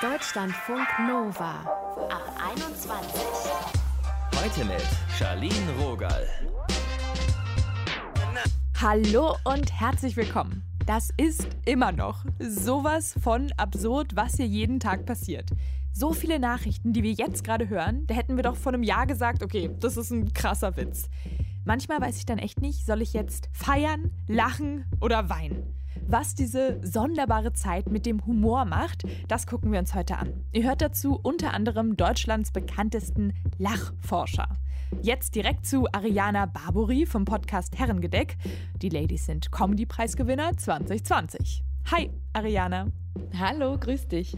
Deutschlandfunk 0.00 0.86
Nova 1.08 1.54
ab 2.08 2.32
21. 2.52 3.20
Heute 4.36 4.64
mit 4.64 4.86
Charlene 5.18 5.72
Rogal. 5.80 6.24
Hallo 8.80 9.34
und 9.42 9.72
herzlich 9.72 10.16
willkommen. 10.16 10.62
Das 10.86 11.10
ist 11.16 11.48
immer 11.64 11.90
noch 11.90 12.24
sowas 12.38 13.16
von 13.20 13.52
absurd, 13.56 14.14
was 14.14 14.36
hier 14.36 14.46
jeden 14.46 14.78
Tag 14.78 15.04
passiert. 15.04 15.50
So 15.92 16.12
viele 16.12 16.38
Nachrichten, 16.38 16.92
die 16.92 17.02
wir 17.02 17.12
jetzt 17.14 17.42
gerade 17.42 17.68
hören, 17.68 18.06
da 18.06 18.14
hätten 18.14 18.36
wir 18.36 18.44
doch 18.44 18.56
vor 18.56 18.72
einem 18.72 18.84
Jahr 18.84 19.04
gesagt, 19.04 19.42
okay, 19.42 19.68
das 19.80 19.96
ist 19.96 20.12
ein 20.12 20.32
krasser 20.32 20.76
Witz. 20.76 21.08
Manchmal 21.64 22.00
weiß 22.00 22.18
ich 22.18 22.24
dann 22.24 22.38
echt 22.38 22.62
nicht, 22.62 22.86
soll 22.86 23.02
ich 23.02 23.14
jetzt 23.14 23.48
feiern, 23.52 24.12
lachen 24.28 24.84
oder 25.00 25.28
weinen? 25.28 25.77
Was 26.06 26.34
diese 26.34 26.80
sonderbare 26.82 27.52
Zeit 27.52 27.90
mit 27.90 28.06
dem 28.06 28.24
Humor 28.26 28.64
macht, 28.64 29.02
das 29.28 29.46
gucken 29.46 29.72
wir 29.72 29.78
uns 29.78 29.94
heute 29.94 30.18
an. 30.18 30.32
Ihr 30.52 30.64
hört 30.64 30.80
dazu 30.80 31.18
unter 31.22 31.52
anderem 31.52 31.96
Deutschlands 31.96 32.52
bekanntesten 32.52 33.32
Lachforscher. 33.58 34.48
Jetzt 35.02 35.34
direkt 35.34 35.66
zu 35.66 35.86
Ariana 35.92 36.46
Barbori 36.46 37.04
vom 37.06 37.24
Podcast 37.24 37.78
Herrengedeck. 37.78 38.36
Die 38.80 38.88
Ladies 38.88 39.26
sind 39.26 39.52
Comedy-Preisgewinner 39.52 40.56
2020. 40.56 41.62
Hi, 41.90 42.10
Ariana. 42.32 42.88
Hallo, 43.38 43.76
grüß 43.78 44.08
dich. 44.08 44.36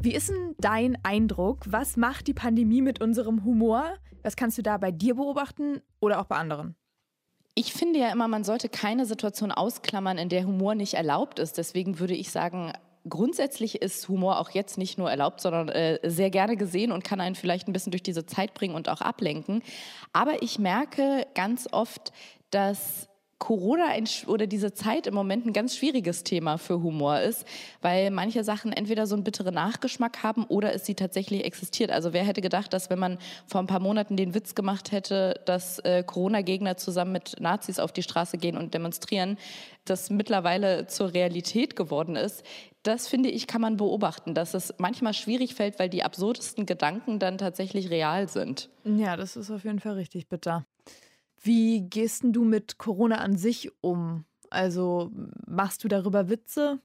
Wie 0.00 0.14
ist 0.14 0.28
denn 0.28 0.54
dein 0.58 0.98
Eindruck? 1.02 1.64
Was 1.66 1.96
macht 1.96 2.26
die 2.26 2.34
Pandemie 2.34 2.82
mit 2.82 3.00
unserem 3.00 3.44
Humor? 3.44 3.94
Was 4.22 4.36
kannst 4.36 4.58
du 4.58 4.62
da 4.62 4.76
bei 4.76 4.90
dir 4.90 5.14
beobachten 5.14 5.80
oder 6.00 6.20
auch 6.20 6.26
bei 6.26 6.36
anderen? 6.36 6.76
Ich 7.58 7.72
finde 7.72 7.98
ja 7.98 8.12
immer, 8.12 8.28
man 8.28 8.44
sollte 8.44 8.68
keine 8.68 9.06
Situation 9.06 9.50
ausklammern, 9.50 10.18
in 10.18 10.28
der 10.28 10.44
Humor 10.44 10.74
nicht 10.74 10.92
erlaubt 10.92 11.38
ist. 11.38 11.56
Deswegen 11.56 11.98
würde 11.98 12.12
ich 12.12 12.30
sagen, 12.30 12.70
grundsätzlich 13.08 13.80
ist 13.80 14.08
Humor 14.08 14.38
auch 14.40 14.50
jetzt 14.50 14.76
nicht 14.76 14.98
nur 14.98 15.10
erlaubt, 15.10 15.40
sondern 15.40 15.70
äh, 15.70 15.98
sehr 16.02 16.28
gerne 16.28 16.58
gesehen 16.58 16.92
und 16.92 17.02
kann 17.02 17.18
einen 17.18 17.34
vielleicht 17.34 17.66
ein 17.66 17.72
bisschen 17.72 17.92
durch 17.92 18.02
diese 18.02 18.26
Zeit 18.26 18.52
bringen 18.52 18.74
und 18.74 18.90
auch 18.90 19.00
ablenken. 19.00 19.62
Aber 20.12 20.42
ich 20.42 20.58
merke 20.58 21.26
ganz 21.34 21.66
oft, 21.72 22.12
dass 22.50 23.08
Corona 23.38 23.88
oder 24.26 24.46
diese 24.46 24.72
Zeit 24.72 25.06
im 25.06 25.14
Moment 25.14 25.46
ein 25.46 25.52
ganz 25.52 25.76
schwieriges 25.76 26.24
Thema 26.24 26.56
für 26.56 26.82
Humor 26.82 27.20
ist, 27.20 27.44
weil 27.82 28.10
manche 28.10 28.44
Sachen 28.44 28.72
entweder 28.72 29.06
so 29.06 29.14
einen 29.14 29.24
bitteren 29.24 29.54
Nachgeschmack 29.54 30.22
haben 30.22 30.44
oder 30.44 30.74
es 30.74 30.86
sie 30.86 30.94
tatsächlich 30.94 31.44
existiert. 31.44 31.90
Also 31.90 32.12
wer 32.14 32.24
hätte 32.24 32.40
gedacht, 32.40 32.72
dass 32.72 32.88
wenn 32.88 32.98
man 32.98 33.18
vor 33.46 33.60
ein 33.60 33.66
paar 33.66 33.80
Monaten 33.80 34.16
den 34.16 34.34
Witz 34.34 34.54
gemacht 34.54 34.90
hätte, 34.90 35.40
dass 35.44 35.78
äh, 35.80 36.02
Corona-Gegner 36.02 36.78
zusammen 36.78 37.12
mit 37.12 37.38
Nazis 37.38 37.78
auf 37.78 37.92
die 37.92 38.02
Straße 38.02 38.38
gehen 38.38 38.56
und 38.56 38.72
demonstrieren, 38.72 39.36
das 39.84 40.08
mittlerweile 40.08 40.86
zur 40.86 41.12
Realität 41.12 41.76
geworden 41.76 42.16
ist. 42.16 42.42
Das 42.82 43.06
finde 43.08 43.28
ich, 43.28 43.46
kann 43.46 43.60
man 43.60 43.76
beobachten, 43.76 44.32
dass 44.32 44.54
es 44.54 44.74
manchmal 44.78 45.12
schwierig 45.12 45.54
fällt, 45.54 45.78
weil 45.78 45.88
die 45.88 46.04
absurdesten 46.04 46.66
Gedanken 46.66 47.18
dann 47.18 47.36
tatsächlich 47.36 47.90
real 47.90 48.28
sind. 48.28 48.70
Ja, 48.84 49.16
das 49.16 49.36
ist 49.36 49.50
auf 49.50 49.64
jeden 49.64 49.80
Fall 49.80 49.94
richtig 49.94 50.28
bitter. 50.28 50.64
Wie 51.46 51.82
gehst 51.82 52.24
du 52.24 52.44
mit 52.44 52.76
Corona 52.76 53.18
an 53.18 53.36
sich 53.36 53.70
um? 53.80 54.24
Also 54.50 55.12
machst 55.46 55.84
du 55.84 55.88
darüber 55.88 56.28
Witze? 56.28 56.80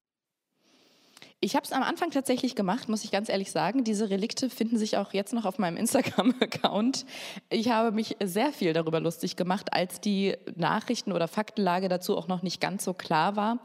Ich 1.40 1.56
habe 1.56 1.64
es 1.64 1.72
am 1.72 1.82
Anfang 1.82 2.12
tatsächlich 2.12 2.54
gemacht, 2.54 2.88
muss 2.88 3.02
ich 3.02 3.10
ganz 3.10 3.28
ehrlich 3.28 3.50
sagen. 3.50 3.82
Diese 3.82 4.08
Relikte 4.08 4.48
finden 4.48 4.78
sich 4.78 4.96
auch 4.96 5.12
jetzt 5.12 5.32
noch 5.32 5.44
auf 5.44 5.58
meinem 5.58 5.76
Instagram-Account. 5.76 7.04
Ich 7.50 7.70
habe 7.70 7.90
mich 7.90 8.16
sehr 8.22 8.52
viel 8.52 8.72
darüber 8.72 9.00
lustig 9.00 9.34
gemacht, 9.34 9.72
als 9.72 10.00
die 10.00 10.36
Nachrichten- 10.54 11.10
oder 11.10 11.26
Faktenlage 11.26 11.88
dazu 11.88 12.16
auch 12.16 12.28
noch 12.28 12.42
nicht 12.42 12.60
ganz 12.60 12.84
so 12.84 12.94
klar 12.94 13.34
war. 13.34 13.58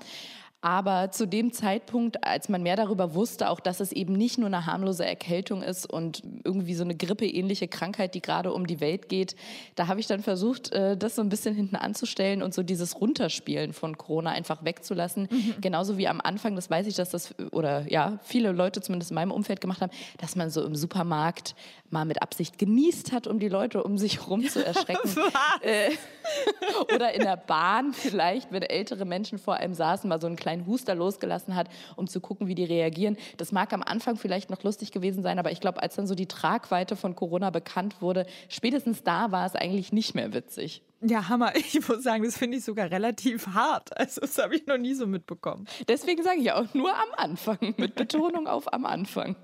Aber 0.61 1.11
zu 1.11 1.27
dem 1.27 1.53
Zeitpunkt, 1.53 2.23
als 2.23 2.49
man 2.49 2.63
mehr 2.63 2.75
darüber 2.75 3.13
wusste, 3.13 3.49
auch 3.49 3.59
dass 3.59 3.79
es 3.79 3.91
eben 3.91 4.13
nicht 4.13 4.39
nur 4.39 4.47
eine 4.47 4.65
harmlose 4.65 5.05
Erkältung 5.05 5.61
ist 5.61 5.85
und 5.85 6.23
irgendwie 6.43 6.73
so 6.73 6.83
eine 6.83 6.95
grippeähnliche 6.95 7.67
Krankheit, 7.67 8.15
die 8.15 8.23
gerade 8.23 8.51
um 8.51 8.65
die 8.65 8.79
Welt 8.79 9.07
geht, 9.07 9.35
da 9.75 9.87
habe 9.87 9.99
ich 9.99 10.07
dann 10.07 10.23
versucht, 10.23 10.71
äh, 10.71 10.97
das 10.97 11.15
so 11.15 11.21
ein 11.21 11.29
bisschen 11.29 11.53
hinten 11.53 11.75
anzustellen 11.75 12.41
und 12.41 12.55
so 12.55 12.63
dieses 12.63 12.99
Runterspielen 12.99 13.71
von 13.71 13.97
Corona 13.97 14.31
einfach 14.31 14.65
wegzulassen. 14.65 15.27
Mhm. 15.29 15.55
Genauso 15.61 15.99
wie 15.99 16.07
am 16.07 16.19
Anfang, 16.19 16.55
das 16.55 16.71
weiß 16.71 16.87
ich, 16.87 16.95
dass 16.95 17.09
das, 17.09 17.35
oder 17.51 17.89
ja, 17.91 18.17
viele 18.23 18.51
Leute 18.51 18.81
zumindest 18.81 19.11
in 19.11 19.15
meinem 19.15 19.31
Umfeld 19.31 19.61
gemacht 19.61 19.81
haben, 19.81 19.91
dass 20.17 20.35
man 20.35 20.49
so 20.49 20.65
im 20.65 20.75
Supermarkt 20.75 21.53
mal 21.91 22.05
mit 22.05 22.21
Absicht 22.21 22.57
genießt 22.57 23.11
hat, 23.11 23.27
um 23.27 23.39
die 23.39 23.47
Leute 23.47 23.83
um 23.83 23.97
sich 23.97 24.21
herum 24.21 24.47
zu 24.47 24.65
erschrecken. 24.65 25.15
äh, 25.61 25.91
oder 26.95 27.13
in 27.13 27.21
der 27.21 27.37
Bahn 27.37 27.93
vielleicht, 27.93 28.51
wenn 28.51 28.63
ältere 28.63 29.05
Menschen 29.05 29.37
vor 29.37 29.55
einem 29.55 29.73
saßen, 29.73 30.09
mal 30.09 30.19
so 30.19 30.27
einen 30.27 30.35
kleinen 30.47 30.65
Huster 30.65 30.95
losgelassen 30.95 31.55
hat, 31.55 31.67
um 31.97 32.07
zu 32.07 32.21
gucken, 32.21 32.47
wie 32.47 32.55
die 32.55 32.63
reagieren. 32.63 33.17
Das 33.35 33.51
mag 33.51 33.73
am 33.73 33.83
Anfang 33.83 34.15
vielleicht 34.15 34.49
noch 34.49 34.63
lustig 34.63 34.93
gewesen 34.93 35.21
sein, 35.21 35.39
aber 35.39 35.51
ich 35.51 35.59
glaube, 35.59 35.83
als 35.83 35.95
dann 35.95 36.07
so 36.07 36.15
die 36.15 36.25
Tragweite 36.25 36.95
von 36.95 37.15
Corona 37.15 37.49
bekannt 37.49 38.01
wurde, 38.01 38.25
spätestens 38.47 39.03
da 39.03 39.33
war 39.33 39.45
es 39.45 39.55
eigentlich 39.55 39.91
nicht 39.91 40.15
mehr 40.15 40.33
witzig. 40.33 40.83
Ja, 41.01 41.27
Hammer. 41.27 41.53
Ich 41.55 41.87
muss 41.87 42.01
sagen, 42.01 42.23
das 42.23 42.37
finde 42.37 42.57
ich 42.57 42.63
sogar 42.63 42.89
relativ 42.89 43.47
hart. 43.47 43.95
Also, 43.97 44.21
das 44.21 44.37
habe 44.37 44.55
ich 44.55 44.65
noch 44.67 44.77
nie 44.77 44.93
so 44.93 45.05
mitbekommen. 45.05 45.67
Deswegen 45.87 46.23
sage 46.23 46.39
ich 46.39 46.51
auch 46.53 46.73
nur 46.73 46.93
am 46.93 47.09
Anfang, 47.17 47.75
mit 47.75 47.95
Betonung 47.95 48.47
auf 48.47 48.71
am 48.71 48.85
Anfang. 48.85 49.35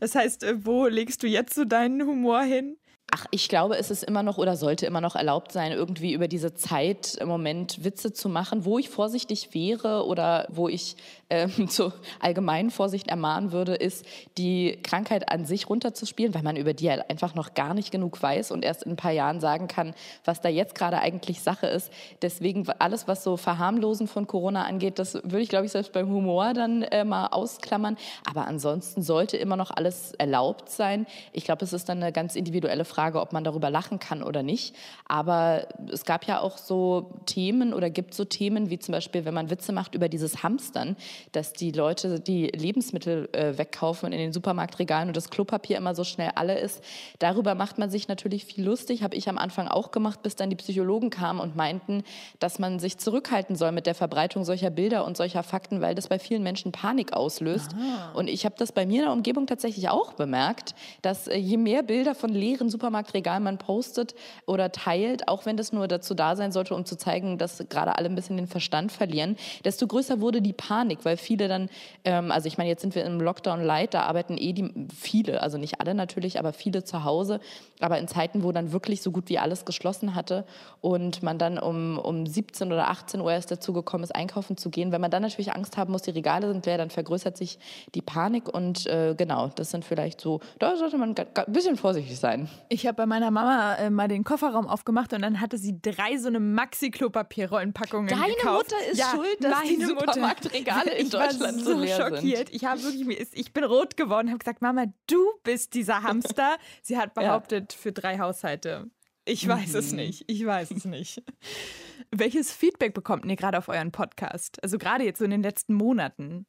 Das 0.00 0.14
heißt, 0.14 0.42
äh, 0.42 0.66
wo 0.66 0.86
legst 0.86 1.22
du 1.22 1.28
jetzt 1.28 1.54
so 1.54 1.64
deinen 1.64 2.02
Humor 2.02 2.42
hin? 2.42 2.76
Ach, 3.18 3.24
ich 3.30 3.48
glaube, 3.48 3.78
es 3.78 3.90
ist 3.90 4.04
immer 4.04 4.22
noch 4.22 4.36
oder 4.36 4.56
sollte 4.56 4.84
immer 4.84 5.00
noch 5.00 5.16
erlaubt 5.16 5.50
sein, 5.50 5.72
irgendwie 5.72 6.12
über 6.12 6.28
diese 6.28 6.54
Zeit 6.54 7.14
im 7.14 7.28
Moment 7.28 7.82
Witze 7.82 8.12
zu 8.12 8.28
machen. 8.28 8.66
Wo 8.66 8.78
ich 8.78 8.90
vorsichtig 8.90 9.54
wäre 9.54 10.04
oder 10.04 10.46
wo 10.50 10.68
ich 10.68 10.96
ähm, 11.30 11.50
zur 11.70 11.94
allgemeinen 12.20 12.70
Vorsicht 12.70 13.08
ermahnen 13.08 13.52
würde, 13.52 13.74
ist, 13.74 14.04
die 14.36 14.78
Krankheit 14.82 15.30
an 15.30 15.46
sich 15.46 15.70
runterzuspielen, 15.70 16.34
weil 16.34 16.42
man 16.42 16.56
über 16.56 16.74
die 16.74 16.90
halt 16.90 17.08
einfach 17.08 17.34
noch 17.34 17.54
gar 17.54 17.72
nicht 17.72 17.90
genug 17.90 18.20
weiß 18.20 18.50
und 18.50 18.64
erst 18.64 18.82
in 18.82 18.92
ein 18.92 18.96
paar 18.96 19.12
Jahren 19.12 19.40
sagen 19.40 19.66
kann, 19.66 19.94
was 20.26 20.42
da 20.42 20.50
jetzt 20.50 20.74
gerade 20.74 20.98
eigentlich 20.98 21.40
Sache 21.40 21.68
ist. 21.68 21.90
Deswegen 22.20 22.68
alles, 22.78 23.08
was 23.08 23.24
so 23.24 23.38
Verharmlosen 23.38 24.08
von 24.08 24.26
Corona 24.26 24.64
angeht, 24.64 24.98
das 24.98 25.14
würde 25.14 25.40
ich, 25.40 25.48
glaube 25.48 25.64
ich, 25.64 25.72
selbst 25.72 25.92
beim 25.92 26.10
Humor 26.10 26.52
dann 26.52 26.82
äh, 26.82 27.02
mal 27.04 27.28
ausklammern. 27.28 27.96
Aber 28.28 28.46
ansonsten 28.46 29.00
sollte 29.00 29.38
immer 29.38 29.56
noch 29.56 29.70
alles 29.70 30.12
erlaubt 30.18 30.68
sein. 30.68 31.06
Ich 31.32 31.44
glaube, 31.44 31.64
es 31.64 31.72
ist 31.72 31.88
dann 31.88 32.02
eine 32.02 32.12
ganz 32.12 32.36
individuelle 32.36 32.84
Frage 32.84 33.05
Frage, 33.06 33.20
ob 33.20 33.32
man 33.32 33.44
darüber 33.44 33.70
lachen 33.70 34.00
kann 34.00 34.22
oder 34.22 34.42
nicht. 34.42 34.74
Aber 35.06 35.68
es 35.92 36.04
gab 36.04 36.24
ja 36.24 36.40
auch 36.40 36.58
so 36.58 37.12
Themen 37.24 37.72
oder 37.72 37.88
gibt 37.88 38.14
so 38.14 38.24
Themen, 38.24 38.68
wie 38.68 38.80
zum 38.80 38.92
Beispiel, 38.92 39.24
wenn 39.24 39.34
man 39.34 39.48
Witze 39.48 39.72
macht 39.72 39.94
über 39.94 40.08
dieses 40.08 40.42
Hamstern, 40.42 40.96
dass 41.30 41.52
die 41.52 41.70
Leute 41.70 42.18
die 42.18 42.46
Lebensmittel 42.48 43.28
äh, 43.32 43.56
wegkaufen 43.58 44.12
in 44.12 44.18
den 44.18 44.32
Supermarktregalen 44.32 45.08
und 45.08 45.16
das 45.16 45.30
Klopapier 45.30 45.76
immer 45.76 45.94
so 45.94 46.02
schnell 46.02 46.32
alle 46.34 46.58
ist. 46.58 46.82
Darüber 47.20 47.54
macht 47.54 47.78
man 47.78 47.90
sich 47.90 48.08
natürlich 48.08 48.44
viel 48.44 48.64
lustig, 48.64 49.04
habe 49.04 49.14
ich 49.14 49.28
am 49.28 49.38
Anfang 49.38 49.68
auch 49.68 49.92
gemacht, 49.92 50.22
bis 50.24 50.34
dann 50.34 50.50
die 50.50 50.56
Psychologen 50.56 51.10
kamen 51.10 51.38
und 51.38 51.54
meinten, 51.54 52.02
dass 52.40 52.58
man 52.58 52.80
sich 52.80 52.98
zurückhalten 52.98 53.54
soll 53.54 53.70
mit 53.70 53.86
der 53.86 53.94
Verbreitung 53.94 54.44
solcher 54.44 54.70
Bilder 54.70 55.04
und 55.04 55.16
solcher 55.16 55.44
Fakten, 55.44 55.80
weil 55.80 55.94
das 55.94 56.08
bei 56.08 56.18
vielen 56.18 56.42
Menschen 56.42 56.72
Panik 56.72 57.12
auslöst. 57.12 57.70
Aha. 57.74 58.12
Und 58.14 58.28
ich 58.28 58.44
habe 58.44 58.56
das 58.58 58.72
bei 58.72 58.84
mir 58.84 59.02
in 59.02 59.04
der 59.04 59.12
Umgebung 59.12 59.46
tatsächlich 59.46 59.88
auch 59.90 60.14
bemerkt, 60.14 60.74
dass 61.02 61.28
äh, 61.28 61.36
je 61.36 61.56
mehr 61.56 61.84
Bilder 61.84 62.16
von 62.16 62.30
leeren 62.30 62.68
Supermärkten 62.68 62.95
Supermarktregal 62.96 63.40
man 63.40 63.58
postet 63.58 64.14
oder 64.46 64.72
teilt, 64.72 65.28
auch 65.28 65.44
wenn 65.44 65.56
das 65.56 65.72
nur 65.72 65.86
dazu 65.86 66.14
da 66.14 66.34
sein 66.34 66.52
sollte, 66.52 66.74
um 66.74 66.84
zu 66.84 66.96
zeigen, 66.96 67.36
dass 67.36 67.62
gerade 67.68 67.96
alle 67.96 68.08
ein 68.08 68.14
bisschen 68.14 68.36
den 68.36 68.46
Verstand 68.46 68.90
verlieren, 68.90 69.36
desto 69.64 69.86
größer 69.86 70.20
wurde 70.20 70.40
die 70.40 70.52
Panik, 70.54 71.00
weil 71.04 71.16
viele 71.16 71.48
dann, 71.48 71.68
ähm, 72.04 72.30
also 72.30 72.48
ich 72.48 72.56
meine, 72.56 72.70
jetzt 72.70 72.80
sind 72.80 72.94
wir 72.94 73.04
im 73.04 73.20
Lockdown 73.20 73.62
Light, 73.62 73.92
da 73.92 74.02
arbeiten 74.02 74.38
eh 74.38 74.52
die 74.52 74.72
viele, 74.94 75.42
also 75.42 75.58
nicht 75.58 75.80
alle 75.80 75.94
natürlich, 75.94 76.38
aber 76.38 76.52
viele 76.52 76.84
zu 76.84 77.04
Hause, 77.04 77.40
aber 77.80 77.98
in 77.98 78.08
Zeiten, 78.08 78.42
wo 78.42 78.52
dann 78.52 78.72
wirklich 78.72 79.02
so 79.02 79.10
gut 79.10 79.28
wie 79.28 79.38
alles 79.38 79.64
geschlossen 79.64 80.14
hatte 80.14 80.44
und 80.80 81.22
man 81.22 81.38
dann 81.38 81.58
um, 81.58 81.98
um 81.98 82.26
17 82.26 82.72
oder 82.72 82.88
18 82.88 83.20
Uhr 83.20 83.32
erst 83.32 83.50
dazu 83.50 83.72
gekommen 83.72 84.04
ist, 84.04 84.14
einkaufen 84.14 84.56
zu 84.56 84.70
gehen, 84.70 84.92
wenn 84.92 85.00
man 85.00 85.10
dann 85.10 85.22
natürlich 85.22 85.52
Angst 85.52 85.76
haben 85.76 85.92
muss, 85.92 86.02
die 86.02 86.10
Regale 86.12 86.48
sind 86.48 86.64
leer, 86.64 86.78
dann 86.78 86.90
vergrößert 86.90 87.36
sich 87.36 87.58
die 87.94 88.02
Panik 88.02 88.48
und 88.48 88.86
äh, 88.86 89.14
genau, 89.16 89.48
das 89.54 89.70
sind 89.70 89.84
vielleicht 89.84 90.20
so, 90.20 90.40
da 90.58 90.76
sollte 90.76 90.96
man 90.96 91.14
ein 91.16 91.52
bisschen 91.52 91.76
vorsichtig 91.76 92.18
sein. 92.18 92.48
Ich 92.76 92.86
habe 92.86 92.94
bei 92.94 93.06
meiner 93.06 93.30
Mama 93.30 93.76
äh, 93.76 93.88
mal 93.88 94.06
den 94.06 94.22
Kofferraum 94.22 94.66
aufgemacht 94.66 95.14
und 95.14 95.22
dann 95.22 95.40
hatte 95.40 95.56
sie 95.56 95.80
drei 95.80 96.18
so 96.18 96.28
eine 96.28 96.40
Maxi-Klopapierrollenpackungen 96.40 98.08
Deine 98.08 98.34
gekauft. 98.34 98.70
Mutter 98.70 98.90
ist 98.90 98.98
ja, 98.98 99.12
schuld, 99.14 99.42
dass 99.42 99.62
die 99.62 99.82
Supermarktregale 99.82 100.90
in 100.98 101.08
Deutschland 101.08 101.58
so 101.58 101.72
leer 101.72 101.96
schockiert. 101.96 102.48
Sind. 102.48 102.54
Ich 102.54 102.66
habe 102.66 102.82
wirklich, 102.82 103.28
ich 103.32 103.54
bin 103.54 103.64
rot 103.64 103.96
geworden, 103.96 104.28
habe 104.28 104.40
gesagt, 104.40 104.60
Mama, 104.60 104.92
du 105.06 105.24
bist 105.42 105.72
dieser 105.72 106.02
Hamster. 106.02 106.58
sie 106.82 106.98
hat 106.98 107.14
behauptet, 107.14 107.72
ja. 107.72 107.78
für 107.78 107.92
drei 107.92 108.18
Haushalte. 108.18 108.90
Ich 109.24 109.48
weiß 109.48 109.72
mhm. 109.72 109.78
es 109.78 109.92
nicht. 109.92 110.24
Ich 110.26 110.44
weiß 110.44 110.70
es 110.72 110.84
nicht. 110.84 111.22
Welches 112.10 112.52
Feedback 112.52 112.92
bekommt 112.92 113.24
ihr 113.24 113.36
gerade 113.36 113.56
auf 113.56 113.70
euren 113.70 113.90
Podcast? 113.90 114.62
Also 114.62 114.76
gerade 114.76 115.04
jetzt 115.04 115.20
so 115.20 115.24
in 115.24 115.30
den 115.30 115.42
letzten 115.42 115.72
Monaten? 115.72 116.44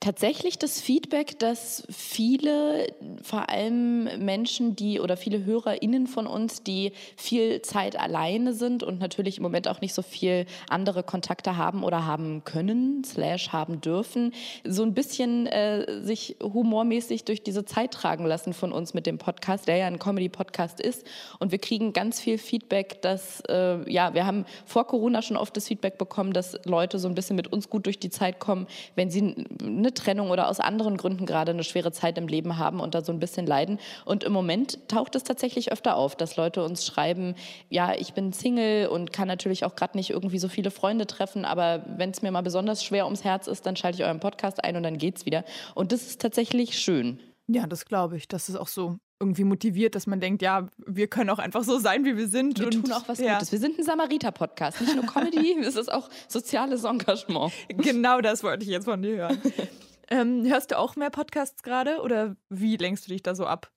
Tatsächlich 0.00 0.60
das 0.60 0.80
Feedback, 0.80 1.40
dass 1.40 1.82
viele, 1.90 2.86
vor 3.20 3.48
allem 3.48 4.04
Menschen, 4.24 4.76
die 4.76 5.00
oder 5.00 5.16
viele 5.16 5.44
HörerInnen 5.44 6.06
von 6.06 6.28
uns, 6.28 6.62
die 6.62 6.92
viel 7.16 7.62
Zeit 7.62 7.98
alleine 7.98 8.54
sind 8.54 8.84
und 8.84 9.00
natürlich 9.00 9.38
im 9.38 9.42
Moment 9.42 9.66
auch 9.66 9.80
nicht 9.80 9.94
so 9.94 10.02
viel 10.02 10.46
andere 10.68 11.02
Kontakte 11.02 11.56
haben 11.56 11.82
oder 11.82 12.06
haben 12.06 12.44
können, 12.44 13.02
slash 13.02 13.48
haben 13.48 13.80
dürfen, 13.80 14.32
so 14.64 14.84
ein 14.84 14.94
bisschen 14.94 15.48
äh, 15.48 16.00
sich 16.04 16.36
humormäßig 16.40 17.24
durch 17.24 17.42
diese 17.42 17.64
Zeit 17.64 17.90
tragen 17.90 18.24
lassen 18.24 18.52
von 18.52 18.70
uns 18.70 18.94
mit 18.94 19.04
dem 19.04 19.18
Podcast, 19.18 19.66
der 19.66 19.78
ja 19.78 19.88
ein 19.88 19.98
Comedy-Podcast 19.98 20.80
ist. 20.80 21.04
Und 21.40 21.50
wir 21.50 21.58
kriegen 21.58 21.92
ganz 21.92 22.20
viel 22.20 22.38
Feedback, 22.38 23.02
dass, 23.02 23.42
äh, 23.48 23.90
ja, 23.90 24.14
wir 24.14 24.26
haben 24.26 24.46
vor 24.64 24.86
Corona 24.86 25.22
schon 25.22 25.36
oft 25.36 25.56
das 25.56 25.66
Feedback 25.66 25.98
bekommen, 25.98 26.32
dass 26.32 26.56
Leute 26.66 27.00
so 27.00 27.08
ein 27.08 27.16
bisschen 27.16 27.34
mit 27.34 27.52
uns 27.52 27.68
gut 27.68 27.86
durch 27.86 27.98
die 27.98 28.10
Zeit 28.10 28.38
kommen, 28.38 28.68
wenn 28.94 29.10
sie 29.10 29.34
eine 29.60 29.87
eine 29.88 29.94
Trennung 29.94 30.30
oder 30.30 30.48
aus 30.48 30.60
anderen 30.60 30.96
Gründen 30.96 31.24
gerade 31.24 31.52
eine 31.52 31.64
schwere 31.64 31.92
Zeit 31.92 32.18
im 32.18 32.28
Leben 32.28 32.58
haben 32.58 32.80
und 32.80 32.94
da 32.94 33.02
so 33.02 33.10
ein 33.12 33.18
bisschen 33.18 33.46
leiden. 33.46 33.78
Und 34.04 34.22
im 34.22 34.32
Moment 34.32 34.78
taucht 34.88 35.14
es 35.14 35.24
tatsächlich 35.24 35.72
öfter 35.72 35.96
auf, 35.96 36.14
dass 36.14 36.36
Leute 36.36 36.62
uns 36.62 36.86
schreiben, 36.86 37.34
ja, 37.70 37.94
ich 37.94 38.12
bin 38.12 38.32
Single 38.32 38.88
und 38.88 39.12
kann 39.12 39.28
natürlich 39.28 39.64
auch 39.64 39.74
gerade 39.74 39.96
nicht 39.96 40.10
irgendwie 40.10 40.38
so 40.38 40.48
viele 40.48 40.70
Freunde 40.70 41.06
treffen, 41.06 41.44
aber 41.44 41.84
wenn 41.96 42.10
es 42.10 42.22
mir 42.22 42.30
mal 42.30 42.42
besonders 42.42 42.84
schwer 42.84 43.06
ums 43.06 43.24
Herz 43.24 43.46
ist, 43.46 43.64
dann 43.64 43.76
schalte 43.76 43.98
ich 43.98 44.04
euren 44.04 44.20
Podcast 44.20 44.62
ein 44.62 44.76
und 44.76 44.82
dann 44.82 44.98
geht's 44.98 45.24
wieder. 45.24 45.44
Und 45.74 45.92
das 45.92 46.02
ist 46.02 46.20
tatsächlich 46.20 46.78
schön. 46.78 47.18
Ja, 47.50 47.66
das 47.66 47.86
glaube 47.86 48.16
ich. 48.16 48.28
Das 48.28 48.48
ist 48.48 48.56
auch 48.56 48.68
so 48.68 48.98
irgendwie 49.20 49.44
motiviert, 49.44 49.94
dass 49.94 50.06
man 50.06 50.20
denkt, 50.20 50.42
ja, 50.42 50.68
wir 50.86 51.08
können 51.08 51.30
auch 51.30 51.38
einfach 51.38 51.64
so 51.64 51.78
sein, 51.78 52.04
wie 52.04 52.16
wir 52.16 52.28
sind. 52.28 52.58
Wir 52.58 52.66
und, 52.66 52.84
tun 52.84 52.92
auch 52.92 53.08
was 53.08 53.18
ja. 53.18 53.34
Gutes. 53.34 53.50
Wir 53.50 53.58
sind 53.58 53.78
ein 53.78 53.84
Samariter-Podcast, 53.84 54.80
nicht 54.80 54.94
nur 54.94 55.06
Comedy, 55.06 55.58
es 55.64 55.76
ist 55.76 55.90
auch 55.92 56.08
soziales 56.28 56.84
Engagement. 56.84 57.52
Genau 57.68 58.20
das 58.20 58.44
wollte 58.44 58.64
ich 58.64 58.70
jetzt 58.70 58.84
von 58.84 59.02
dir 59.02 59.16
hören. 59.16 59.42
ähm, 60.10 60.44
hörst 60.44 60.70
du 60.70 60.78
auch 60.78 60.94
mehr 60.94 61.10
Podcasts 61.10 61.62
gerade 61.62 62.00
oder 62.00 62.36
wie 62.48 62.76
lenkst 62.76 63.06
du 63.06 63.12
dich 63.12 63.22
da 63.22 63.34
so 63.34 63.44
ab? 63.44 63.72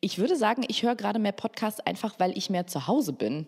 Ich 0.00 0.18
würde 0.18 0.36
sagen, 0.36 0.64
ich 0.66 0.82
höre 0.82 0.94
gerade 0.94 1.18
mehr 1.18 1.32
Podcasts 1.32 1.80
einfach, 1.80 2.18
weil 2.18 2.36
ich 2.38 2.48
mehr 2.48 2.66
zu 2.66 2.86
Hause 2.86 3.12
bin. 3.12 3.46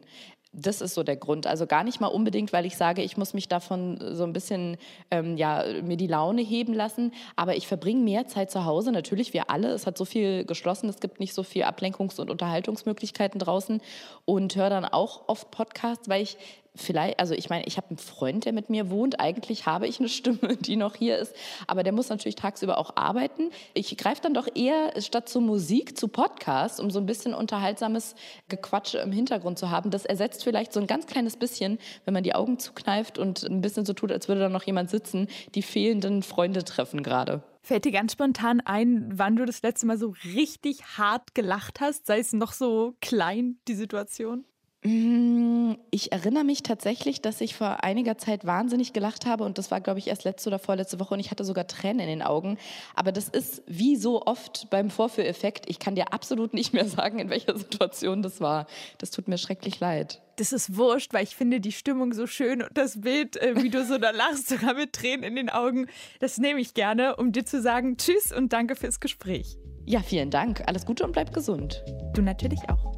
Das 0.52 0.80
ist 0.80 0.94
so 0.94 1.04
der 1.04 1.16
Grund. 1.16 1.46
Also 1.46 1.66
gar 1.66 1.84
nicht 1.84 2.00
mal 2.00 2.08
unbedingt, 2.08 2.52
weil 2.52 2.66
ich 2.66 2.76
sage, 2.76 3.02
ich 3.02 3.16
muss 3.16 3.34
mich 3.34 3.46
davon 3.46 3.98
so 4.14 4.24
ein 4.24 4.32
bisschen, 4.32 4.78
ähm, 5.12 5.36
ja, 5.36 5.64
mir 5.82 5.96
die 5.96 6.08
Laune 6.08 6.42
heben 6.42 6.74
lassen. 6.74 7.12
Aber 7.36 7.54
ich 7.54 7.68
verbringe 7.68 8.02
mehr 8.02 8.26
Zeit 8.26 8.50
zu 8.50 8.64
Hause. 8.64 8.90
Natürlich, 8.90 9.32
wir 9.32 9.48
alle. 9.48 9.68
Es 9.68 9.86
hat 9.86 9.96
so 9.96 10.04
viel 10.04 10.44
geschlossen. 10.44 10.88
Es 10.88 10.98
gibt 10.98 11.20
nicht 11.20 11.34
so 11.34 11.44
viel 11.44 11.62
Ablenkungs- 11.62 12.20
und 12.20 12.30
Unterhaltungsmöglichkeiten 12.30 13.38
draußen. 13.38 13.80
Und 14.24 14.56
höre 14.56 14.70
dann 14.70 14.84
auch 14.84 15.28
oft 15.28 15.52
Podcasts, 15.52 16.08
weil 16.08 16.22
ich 16.22 16.36
vielleicht, 16.74 17.18
also 17.18 17.34
ich 17.34 17.50
meine, 17.50 17.64
ich 17.66 17.76
habe 17.76 17.88
einen 17.88 17.98
Freund, 17.98 18.44
der 18.44 18.52
mit 18.52 18.70
mir 18.70 18.90
wohnt. 18.90 19.20
Eigentlich 19.20 19.66
habe 19.66 19.86
ich 19.86 19.98
eine 19.98 20.08
Stimme, 20.08 20.56
die 20.60 20.76
noch 20.76 20.94
hier 20.94 21.18
ist, 21.18 21.34
aber 21.66 21.82
der 21.82 21.92
muss 21.92 22.08
natürlich 22.08 22.36
tagsüber 22.36 22.78
auch 22.78 22.96
arbeiten. 22.96 23.50
Ich 23.74 23.96
greife 23.96 24.22
dann 24.22 24.34
doch 24.34 24.48
eher 24.54 24.92
statt 25.00 25.28
zur 25.28 25.42
Musik 25.42 25.98
zu 25.98 26.08
Podcasts, 26.08 26.80
um 26.80 26.90
so 26.90 26.98
ein 26.98 27.06
bisschen 27.06 27.34
unterhaltsames 27.34 28.14
Gequatsche 28.48 28.98
im 28.98 29.12
Hintergrund 29.12 29.58
zu 29.58 29.70
haben. 29.70 29.90
Das 29.90 30.04
ersetzt 30.04 30.44
vielleicht 30.44 30.72
so 30.72 30.80
ein 30.80 30.86
ganz 30.86 31.06
kleines 31.06 31.36
bisschen, 31.36 31.78
wenn 32.04 32.14
man 32.14 32.22
die 32.22 32.34
Augen 32.34 32.58
zukneift 32.58 33.18
und 33.18 33.42
ein 33.42 33.60
bisschen 33.60 33.84
so 33.84 33.92
tut, 33.92 34.12
als 34.12 34.28
würde 34.28 34.42
da 34.42 34.48
noch 34.48 34.64
jemand 34.64 34.90
sitzen, 34.90 35.28
die 35.54 35.62
fehlenden 35.62 36.22
Freunde 36.22 36.64
treffen 36.64 37.02
gerade. 37.02 37.42
Fällt 37.62 37.84
dir 37.84 37.92
ganz 37.92 38.12
spontan 38.12 38.60
ein, 38.60 39.10
wann 39.12 39.36
du 39.36 39.44
das 39.44 39.62
letzte 39.62 39.86
Mal 39.86 39.98
so 39.98 40.14
richtig 40.24 40.82
hart 40.96 41.34
gelacht 41.34 41.80
hast? 41.80 42.06
Sei 42.06 42.18
es 42.18 42.32
noch 42.32 42.52
so 42.52 42.94
klein, 43.00 43.58
die 43.68 43.74
Situation? 43.74 44.44
Mm, 44.82 45.74
ich 45.90 46.10
erinnere 46.10 46.44
mich 46.44 46.62
tatsächlich, 46.62 47.20
dass 47.20 47.42
ich 47.42 47.54
vor 47.54 47.84
einiger 47.84 48.16
Zeit 48.16 48.46
wahnsinnig 48.46 48.94
gelacht 48.94 49.26
habe 49.26 49.44
und 49.44 49.58
das 49.58 49.70
war, 49.70 49.80
glaube 49.82 49.98
ich, 49.98 50.08
erst 50.08 50.24
letzte 50.24 50.48
oder 50.48 50.58
vorletzte 50.58 50.98
Woche 50.98 51.12
und 51.12 51.20
ich 51.20 51.30
hatte 51.30 51.44
sogar 51.44 51.66
Tränen 51.66 52.00
in 52.00 52.08
den 52.08 52.22
Augen. 52.22 52.56
Aber 52.94 53.12
das 53.12 53.28
ist 53.28 53.62
wie 53.66 53.96
so 53.96 54.22
oft 54.24 54.70
beim 54.70 54.88
Vorführeffekt. 54.88 55.68
Ich 55.68 55.80
kann 55.80 55.96
dir 55.96 56.14
absolut 56.14 56.54
nicht 56.54 56.72
mehr 56.72 56.88
sagen, 56.88 57.18
in 57.18 57.28
welcher 57.28 57.58
Situation 57.58 58.22
das 58.22 58.40
war. 58.40 58.66
Das 58.96 59.10
tut 59.10 59.28
mir 59.28 59.36
schrecklich 59.36 59.80
leid. 59.80 60.22
Das 60.36 60.52
ist 60.52 60.74
wurscht, 60.78 61.12
weil 61.12 61.24
ich 61.24 61.36
finde 61.36 61.60
die 61.60 61.72
Stimmung 61.72 62.14
so 62.14 62.26
schön 62.26 62.62
und 62.62 62.70
das 62.78 63.02
Bild, 63.02 63.36
äh, 63.36 63.62
wie 63.62 63.68
du 63.68 63.84
so 63.84 63.98
da 63.98 64.10
lachst, 64.12 64.48
sogar 64.48 64.72
mit 64.72 64.94
Tränen 64.94 65.24
in 65.24 65.36
den 65.36 65.50
Augen, 65.50 65.88
das 66.20 66.38
nehme 66.38 66.58
ich 66.58 66.72
gerne, 66.72 67.16
um 67.16 67.32
dir 67.32 67.44
zu 67.44 67.60
sagen 67.60 67.98
Tschüss 67.98 68.32
und 68.32 68.54
danke 68.54 68.76
fürs 68.76 68.98
Gespräch. 68.98 69.58
Ja, 69.84 70.00
vielen 70.00 70.30
Dank. 70.30 70.62
Alles 70.66 70.86
Gute 70.86 71.04
und 71.04 71.12
bleib 71.12 71.34
gesund. 71.34 71.84
Du 72.14 72.22
natürlich 72.22 72.60
auch. 72.70 72.94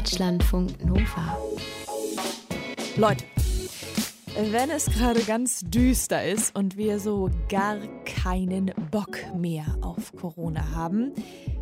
Deutschlandfunk 0.00 0.82
Nova. 0.82 1.36
Leute, 2.96 3.22
wenn 4.50 4.70
es 4.70 4.86
gerade 4.86 5.20
ganz 5.20 5.60
düster 5.60 6.24
ist 6.24 6.56
und 6.56 6.78
wir 6.78 6.98
so 6.98 7.28
gar 7.50 7.76
keinen 8.06 8.72
Bock 8.90 9.18
mehr 9.36 9.66
auf 9.82 10.16
Corona 10.16 10.70
haben, 10.74 11.12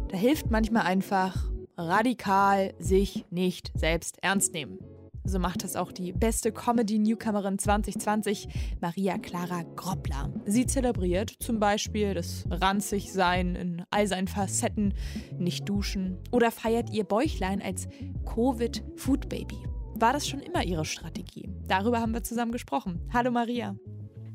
da 0.07 0.17
hilft 0.17 0.53
manchmal 0.53 0.85
einfach 0.85 1.51
radikal 1.77 2.75
sich 2.79 3.25
nicht 3.31 3.73
selbst 3.75 4.19
ernst 4.23 4.53
nehmen. 4.53 4.79
So 5.29 5.39
macht 5.39 5.63
es 5.63 5.77
auch 5.77 5.93
die 5.93 6.13
beste 6.13 6.53
Comedy-Newcomerin 6.53 7.59
2020, 7.59 8.49
Maria 8.81 9.19
Clara 9.19 9.63
Groppler. 9.77 10.33
Sie 10.47 10.65
zelebriert 10.65 11.35
zum 11.39 11.61
Beispiel 11.61 12.15
das 12.15 12.47
Ranzigsein 12.51 13.55
in 13.55 13.85
all 13.91 14.07
seinen 14.07 14.27
Facetten, 14.27 14.95
nicht 15.37 15.69
duschen 15.69 16.17
oder 16.33 16.51
feiert 16.51 16.89
ihr 16.95 17.05
Bäuchlein 17.05 17.61
als 17.61 17.89
Covid-Food-Baby. 18.25 19.59
War 19.97 20.15
das 20.15 20.27
schon 20.27 20.41
immer 20.41 20.65
ihre 20.65 20.87
Strategie? 20.87 21.51
Darüber 21.67 22.01
haben 22.01 22.15
wir 22.15 22.23
zusammen 22.23 22.53
gesprochen. 22.53 23.03
Hallo 23.13 23.31
Maria. 23.31 23.77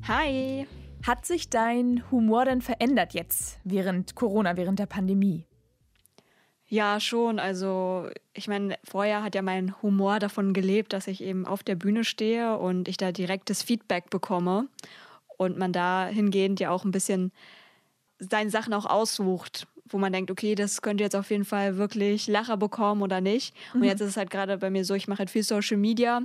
Hi. 0.08 0.68
Hat 1.04 1.26
sich 1.26 1.50
dein 1.50 2.04
Humor 2.12 2.46
denn 2.46 2.62
verändert 2.62 3.16
jetzt 3.16 3.60
während 3.64 4.14
Corona, 4.14 4.58
während 4.58 4.78
der 4.78 4.86
Pandemie? 4.86 5.48
Ja, 6.74 7.00
schon. 7.00 7.38
Also 7.38 8.10
ich 8.34 8.48
meine, 8.48 8.80
vorher 8.84 9.22
hat 9.22 9.36
ja 9.36 9.44
mein 9.44 9.80
Humor 9.84 10.18
davon 10.18 10.54
gelebt, 10.54 10.92
dass 10.92 11.06
ich 11.06 11.22
eben 11.22 11.46
auf 11.46 11.62
der 11.62 11.76
Bühne 11.76 12.04
stehe 12.04 12.58
und 12.58 12.88
ich 12.88 12.98
da 12.98 13.12
direktes 13.12 13.62
Feedback 13.62 14.10
bekomme 14.10 14.68
und 15.38 15.56
man 15.56 15.72
da 15.72 16.08
hingehend 16.08 16.60
ja 16.60 16.72
auch 16.72 16.84
ein 16.84 16.90
bisschen 16.90 17.32
seine 18.18 18.50
Sachen 18.50 18.74
auch 18.74 18.88
aussucht, 18.88 19.68
wo 19.86 20.00
man 20.00 20.12
denkt, 20.12 20.32
okay, 20.32 20.56
das 20.56 20.82
könnte 20.82 21.04
jetzt 21.04 21.16
auf 21.16 21.30
jeden 21.30 21.46
Fall 21.46 21.78
wirklich 21.78 22.26
Lacher 22.26 22.58
bekommen 22.58 23.04
oder 23.04 23.22
nicht. 23.22 23.56
Mhm. 23.76 23.82
Und 23.82 23.88
jetzt 23.88 24.02
ist 24.02 24.10
es 24.10 24.18
halt 24.18 24.32
gerade 24.32 24.58
bei 24.58 24.72
mir 24.72 24.84
so, 24.84 24.96
ich 24.96 25.08
mache 25.08 25.20
halt 25.20 25.30
viel 25.30 25.44
Social 25.44 25.78
Media 25.78 26.24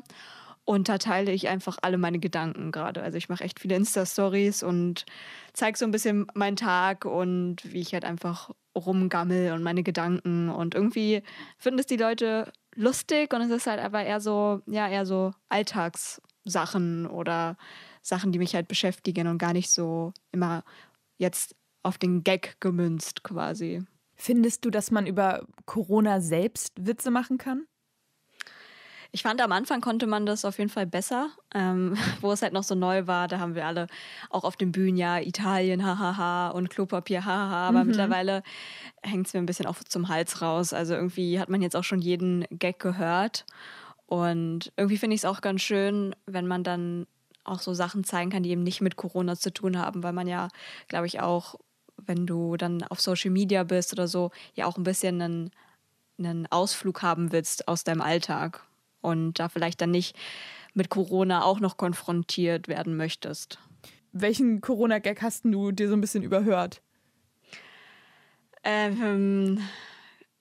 und 0.68 0.90
da 0.90 0.98
teile 0.98 1.32
ich 1.32 1.48
einfach 1.48 1.78
alle 1.80 1.96
meine 1.96 2.18
Gedanken 2.18 2.72
gerade. 2.72 3.02
Also 3.02 3.16
ich 3.16 3.30
mache 3.30 3.42
echt 3.42 3.58
viele 3.58 3.74
Insta-Stories 3.74 4.62
und 4.62 5.06
zeige 5.54 5.78
so 5.78 5.86
ein 5.86 5.90
bisschen 5.90 6.26
meinen 6.34 6.56
Tag 6.56 7.06
und 7.06 7.56
wie 7.72 7.80
ich 7.80 7.94
halt 7.94 8.04
einfach 8.04 8.50
rumgammel 8.76 9.52
und 9.52 9.62
meine 9.62 9.82
Gedanken. 9.82 10.50
Und 10.50 10.74
irgendwie 10.74 11.22
finden 11.56 11.78
es 11.78 11.86
die 11.86 11.96
Leute 11.96 12.52
lustig 12.74 13.32
und 13.32 13.40
es 13.40 13.50
ist 13.50 13.66
halt 13.66 13.80
aber 13.80 14.04
eher 14.04 14.20
so, 14.20 14.60
ja, 14.66 14.86
eher 14.86 15.06
so 15.06 15.32
Alltagssachen 15.48 17.06
oder 17.06 17.56
Sachen, 18.02 18.30
die 18.30 18.38
mich 18.38 18.54
halt 18.54 18.68
beschäftigen 18.68 19.26
und 19.26 19.38
gar 19.38 19.54
nicht 19.54 19.70
so 19.70 20.12
immer 20.32 20.64
jetzt 21.16 21.56
auf 21.82 21.96
den 21.96 22.24
Gag 22.24 22.60
gemünzt 22.60 23.22
quasi. 23.22 23.84
Findest 24.16 24.66
du, 24.66 24.70
dass 24.70 24.90
man 24.90 25.06
über 25.06 25.46
Corona 25.64 26.20
selbst 26.20 26.74
Witze 26.78 27.10
machen 27.10 27.38
kann? 27.38 27.64
Ich 29.10 29.22
fand, 29.22 29.40
am 29.40 29.52
Anfang 29.52 29.80
konnte 29.80 30.06
man 30.06 30.26
das 30.26 30.44
auf 30.44 30.58
jeden 30.58 30.70
Fall 30.70 30.86
besser, 30.86 31.30
ähm, 31.54 31.96
wo 32.20 32.30
es 32.30 32.42
halt 32.42 32.52
noch 32.52 32.62
so 32.62 32.74
neu 32.74 33.06
war. 33.06 33.26
Da 33.26 33.38
haben 33.38 33.54
wir 33.54 33.66
alle 33.66 33.86
auch 34.28 34.44
auf 34.44 34.56
dem 34.56 34.72
Bühnen 34.72 34.96
ja 34.96 35.18
Italien, 35.18 35.84
hahaha 35.84 36.50
und 36.50 36.68
Klopapier, 36.68 37.24
hahaha. 37.24 37.68
Aber 37.68 37.80
mhm. 37.80 37.88
mittlerweile 37.88 38.42
hängt 39.02 39.26
es 39.26 39.34
mir 39.34 39.40
ein 39.40 39.46
bisschen 39.46 39.66
auch 39.66 39.76
zum 39.76 40.08
Hals 40.08 40.42
raus. 40.42 40.72
Also 40.72 40.94
irgendwie 40.94 41.40
hat 41.40 41.48
man 41.48 41.62
jetzt 41.62 41.76
auch 41.76 41.84
schon 41.84 42.00
jeden 42.00 42.44
Gag 42.50 42.78
gehört. 42.80 43.46
Und 44.06 44.72
irgendwie 44.76 44.98
finde 44.98 45.14
ich 45.14 45.20
es 45.20 45.24
auch 45.24 45.40
ganz 45.40 45.62
schön, 45.62 46.14
wenn 46.26 46.46
man 46.46 46.62
dann 46.62 47.06
auch 47.44 47.60
so 47.60 47.72
Sachen 47.72 48.04
zeigen 48.04 48.30
kann, 48.30 48.42
die 48.42 48.50
eben 48.50 48.62
nicht 48.62 48.82
mit 48.82 48.96
Corona 48.96 49.36
zu 49.36 49.52
tun 49.52 49.78
haben, 49.78 50.02
weil 50.02 50.12
man 50.12 50.26
ja, 50.26 50.48
glaube 50.88 51.06
ich, 51.06 51.20
auch, 51.20 51.54
wenn 51.96 52.26
du 52.26 52.56
dann 52.58 52.82
auf 52.84 53.00
Social 53.00 53.30
Media 53.30 53.64
bist 53.64 53.92
oder 53.92 54.06
so, 54.06 54.30
ja 54.54 54.66
auch 54.66 54.76
ein 54.76 54.82
bisschen 54.82 55.20
einen, 55.20 55.50
einen 56.18 56.46
Ausflug 56.46 57.02
haben 57.02 57.32
willst 57.32 57.68
aus 57.68 57.84
deinem 57.84 58.02
Alltag 58.02 58.67
und 59.00 59.38
da 59.38 59.48
vielleicht 59.48 59.80
dann 59.80 59.90
nicht 59.90 60.16
mit 60.74 60.88
Corona 60.88 61.42
auch 61.44 61.60
noch 61.60 61.76
konfrontiert 61.76 62.68
werden 62.68 62.96
möchtest. 62.96 63.58
Welchen 64.12 64.60
Corona-Gag 64.60 65.22
hast 65.22 65.44
du 65.44 65.72
dir 65.72 65.88
so 65.88 65.94
ein 65.94 66.00
bisschen 66.00 66.22
überhört? 66.22 66.82
Ähm, 68.64 69.60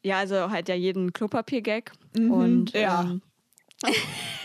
ja, 0.04 0.20
also 0.20 0.50
halt 0.50 0.70
ja 0.70 0.76
jeden 0.76 1.14
Klopapier-Gag. 1.14 1.92
Mhm, 2.18 2.32
und 2.32 2.74
ja. 2.74 3.02
Ähm, 3.02 3.22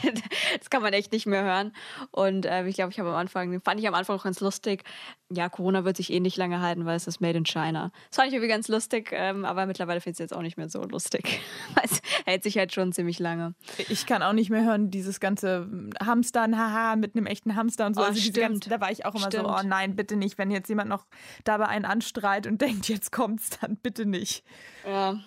das 0.59 0.71
kann 0.71 0.83
man 0.83 0.93
echt 0.93 1.13
nicht 1.13 1.27
mehr 1.27 1.43
hören. 1.43 1.73
Und 2.11 2.47
äh, 2.47 2.67
ich 2.67 2.77
glaube, 2.77 2.93
ich 2.93 2.99
habe 2.99 3.11
am 3.11 3.17
Anfang, 3.17 3.61
fand 3.61 3.81
ich 3.81 3.89
am 3.89 3.95
Anfang 3.95 4.17
auch 4.17 4.25
ganz 4.25 4.41
lustig. 4.41 4.85
Ja, 5.31 5.49
Corona 5.49 5.85
wird 5.85 5.97
sich 5.97 6.13
eh 6.13 6.21
nicht 6.21 6.37
lange 6.37 6.61
halten, 6.61 6.85
weil 6.85 6.97
es 6.97 7.07
ist 7.07 7.21
Made 7.21 7.39
in 7.39 7.45
China. 7.45 7.91
Das 8.11 8.17
fand 8.17 8.29
ich 8.29 8.35
irgendwie 8.35 8.51
ganz 8.51 8.69
lustig, 8.69 9.11
ähm, 9.13 9.45
aber 9.45 9.67
mittlerweile 9.67 10.01
finde 10.01 10.13
ich 10.13 10.17
es 10.17 10.19
jetzt 10.19 10.35
auch 10.35 10.43
nicht 10.43 10.57
mehr 10.57 10.69
so 10.69 10.83
lustig. 10.83 11.41
es 11.83 12.03
hält 12.27 12.43
sich 12.43 12.59
halt 12.59 12.73
schon 12.73 12.93
ziemlich 12.93 13.19
lange. 13.19 13.55
Ich 13.89 14.07
kann 14.07 14.23
auch 14.23 14.33
nicht 14.33 14.51
mehr 14.51 14.65
hören, 14.65 14.91
dieses 14.91 15.21
ganze 15.21 15.69
Hamstern, 16.05 16.59
haha, 16.59 16.97
mit 16.97 17.17
einem 17.17 17.27
echten 17.27 17.57
Hamster 17.57 17.87
und 17.87 17.95
so. 17.95 18.03
Oh, 18.03 18.05
also 18.05 18.33
ganze, 18.33 18.69
da 18.69 18.81
war 18.81 18.91
ich 18.91 19.05
auch 19.07 19.15
immer 19.15 19.27
Stimmt. 19.27 19.47
so, 19.47 19.55
oh 19.55 19.63
nein, 19.65 19.97
bitte 19.97 20.17
nicht. 20.17 20.39
Wenn 20.39 20.51
jetzt 20.51 20.69
jemand 20.69 20.89
noch 20.89 21.07
dabei 21.45 21.69
einen 21.69 21.85
anstrahlt 21.85 22.47
und 22.47 22.61
denkt, 22.61 22.89
jetzt 22.89 23.13
kommt's, 23.13 23.51
dann 23.61 23.77
bitte 23.77 24.07
nicht. 24.07 24.45
Ja. 24.87 25.19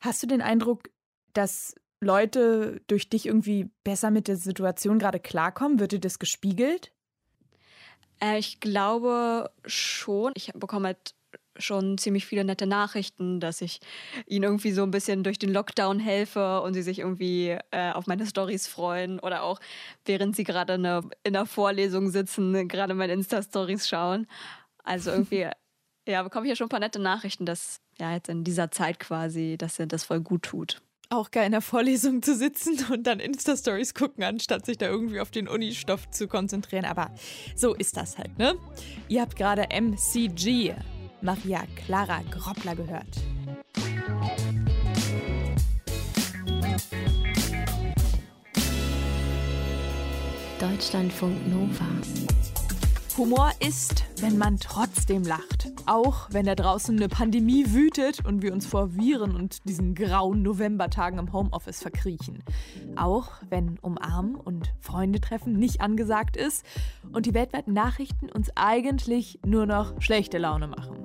Hast 0.00 0.22
du 0.22 0.26
den 0.26 0.42
Eindruck, 0.42 0.90
dass 1.32 1.74
Leute 2.00 2.80
durch 2.86 3.08
dich 3.08 3.26
irgendwie 3.26 3.70
besser 3.84 4.10
mit 4.10 4.28
der 4.28 4.36
Situation 4.36 4.98
gerade 4.98 5.20
klarkommen? 5.20 5.80
Wird 5.80 5.92
dir 5.92 6.00
das 6.00 6.18
gespiegelt? 6.18 6.92
Äh, 8.20 8.38
ich 8.38 8.60
glaube 8.60 9.50
schon. 9.64 10.32
Ich 10.34 10.52
bekomme 10.54 10.88
halt 10.88 11.14
schon 11.58 11.98
ziemlich 11.98 12.26
viele 12.26 12.44
nette 12.44 12.66
Nachrichten, 12.66 13.40
dass 13.40 13.60
ich 13.60 13.80
ihnen 14.26 14.44
irgendwie 14.44 14.72
so 14.72 14.82
ein 14.82 14.90
bisschen 14.90 15.24
durch 15.24 15.38
den 15.38 15.52
Lockdown 15.52 15.98
helfe 15.98 16.60
und 16.60 16.74
sie 16.74 16.82
sich 16.82 16.98
irgendwie 16.98 17.56
äh, 17.70 17.92
auf 17.92 18.06
meine 18.06 18.26
Stories 18.26 18.66
freuen 18.66 19.18
oder 19.20 19.42
auch 19.42 19.58
während 20.04 20.36
sie 20.36 20.44
gerade 20.44 20.74
eine, 20.74 21.02
in 21.22 21.36
einer 21.36 21.46
Vorlesung 21.46 22.10
sitzen, 22.10 22.68
gerade 22.68 22.94
meine 22.94 23.14
Insta-Stories 23.14 23.88
schauen. 23.88 24.26
Also 24.84 25.10
irgendwie, 25.10 25.48
ja, 26.06 26.22
bekomme 26.22 26.46
ich 26.46 26.50
ja 26.50 26.56
schon 26.56 26.66
ein 26.66 26.70
paar 26.70 26.80
nette 26.80 26.98
Nachrichten, 26.98 27.46
dass 27.46 27.80
ja 27.98 28.12
jetzt 28.12 28.28
in 28.28 28.44
dieser 28.44 28.70
Zeit 28.70 29.00
quasi, 29.00 29.56
dass 29.58 29.78
ihr 29.78 29.86
das 29.86 30.04
voll 30.04 30.20
gut 30.20 30.42
tut. 30.42 30.82
Auch 31.08 31.30
geil 31.30 31.46
in 31.46 31.52
der 31.52 31.60
Vorlesung 31.60 32.20
zu 32.20 32.34
sitzen 32.34 32.84
und 32.92 33.06
dann 33.06 33.20
Insta-Stories 33.20 33.94
gucken, 33.94 34.24
anstatt 34.24 34.66
sich 34.66 34.76
da 34.76 34.86
irgendwie 34.86 35.20
auf 35.20 35.30
den 35.30 35.46
Unistoff 35.46 36.10
zu 36.10 36.26
konzentrieren. 36.26 36.84
Aber 36.84 37.10
so 37.54 37.74
ist 37.74 37.96
das 37.96 38.18
halt, 38.18 38.36
ne? 38.38 38.54
Ihr 39.08 39.20
habt 39.20 39.36
gerade 39.36 39.68
MCG, 39.70 40.74
Maria 41.22 41.62
Clara 41.76 42.22
Groppler, 42.30 42.74
gehört. 42.74 43.06
Deutschlandfunk 50.58 51.46
Nova. 51.48 51.86
Humor 53.16 53.50
ist, 53.66 54.04
wenn 54.20 54.36
man 54.36 54.58
trotzdem 54.58 55.22
lacht. 55.22 55.72
Auch 55.86 56.28
wenn 56.32 56.44
da 56.44 56.54
draußen 56.54 56.94
eine 56.94 57.08
Pandemie 57.08 57.72
wütet 57.72 58.22
und 58.26 58.42
wir 58.42 58.52
uns 58.52 58.66
vor 58.66 58.94
Viren 58.94 59.34
und 59.34 59.66
diesen 59.66 59.94
grauen 59.94 60.42
Novembertagen 60.42 61.18
im 61.18 61.32
Homeoffice 61.32 61.80
verkriechen. 61.80 62.42
Auch 62.94 63.30
wenn 63.48 63.78
Umarmen 63.80 64.34
und 64.34 64.74
Freunde 64.80 65.18
treffen 65.18 65.54
nicht 65.54 65.80
angesagt 65.80 66.36
ist 66.36 66.66
und 67.10 67.24
die 67.24 67.32
weltweiten 67.32 67.72
Nachrichten 67.72 68.30
uns 68.30 68.50
eigentlich 68.54 69.40
nur 69.46 69.64
noch 69.64 69.94
schlechte 70.02 70.36
Laune 70.36 70.68
machen. 70.68 70.98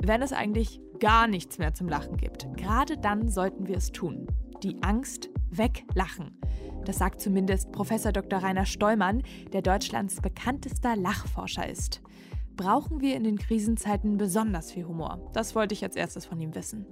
Wenn 0.00 0.22
es 0.22 0.32
eigentlich 0.32 0.80
gar 1.00 1.26
nichts 1.26 1.58
mehr 1.58 1.74
zum 1.74 1.88
Lachen 1.88 2.18
gibt, 2.18 2.46
gerade 2.56 2.98
dann 2.98 3.28
sollten 3.28 3.66
wir 3.66 3.78
es 3.78 3.90
tun. 3.90 4.28
Die 4.62 4.80
Angst 4.84 5.28
weglachen. 5.50 6.38
Das 6.84 6.98
sagt 6.98 7.20
zumindest 7.20 7.72
Professor 7.72 8.12
Dr. 8.12 8.38
Rainer 8.38 8.66
Stollmann, 8.66 9.22
der 9.52 9.62
Deutschlands 9.62 10.20
bekanntester 10.20 10.96
Lachforscher 10.96 11.68
ist. 11.68 12.00
Brauchen 12.56 13.00
wir 13.00 13.14
in 13.14 13.24
den 13.24 13.38
Krisenzeiten 13.38 14.16
besonders 14.16 14.72
viel 14.72 14.84
Humor? 14.84 15.30
Das 15.32 15.54
wollte 15.54 15.74
ich 15.74 15.84
als 15.84 15.96
erstes 15.96 16.26
von 16.26 16.40
ihm 16.40 16.54
wissen. 16.54 16.86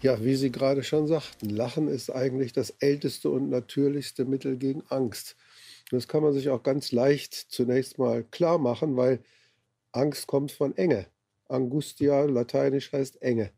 Ja, 0.00 0.24
wie 0.24 0.36
Sie 0.36 0.52
gerade 0.52 0.84
schon 0.84 1.08
sagten, 1.08 1.50
Lachen 1.50 1.88
ist 1.88 2.10
eigentlich 2.10 2.52
das 2.52 2.70
älteste 2.78 3.30
und 3.30 3.50
natürlichste 3.50 4.24
Mittel 4.24 4.56
gegen 4.56 4.84
Angst. 4.88 5.34
Das 5.90 6.06
kann 6.06 6.22
man 6.22 6.32
sich 6.32 6.50
auch 6.50 6.62
ganz 6.62 6.92
leicht 6.92 7.34
zunächst 7.34 7.98
mal 7.98 8.22
klar 8.22 8.58
machen, 8.58 8.96
weil 8.96 9.20
Angst 9.90 10.28
kommt 10.28 10.52
von 10.52 10.76
Enge. 10.76 11.06
Angustia, 11.48 12.24
lateinisch 12.26 12.92
heißt 12.92 13.22
Enge. 13.22 13.50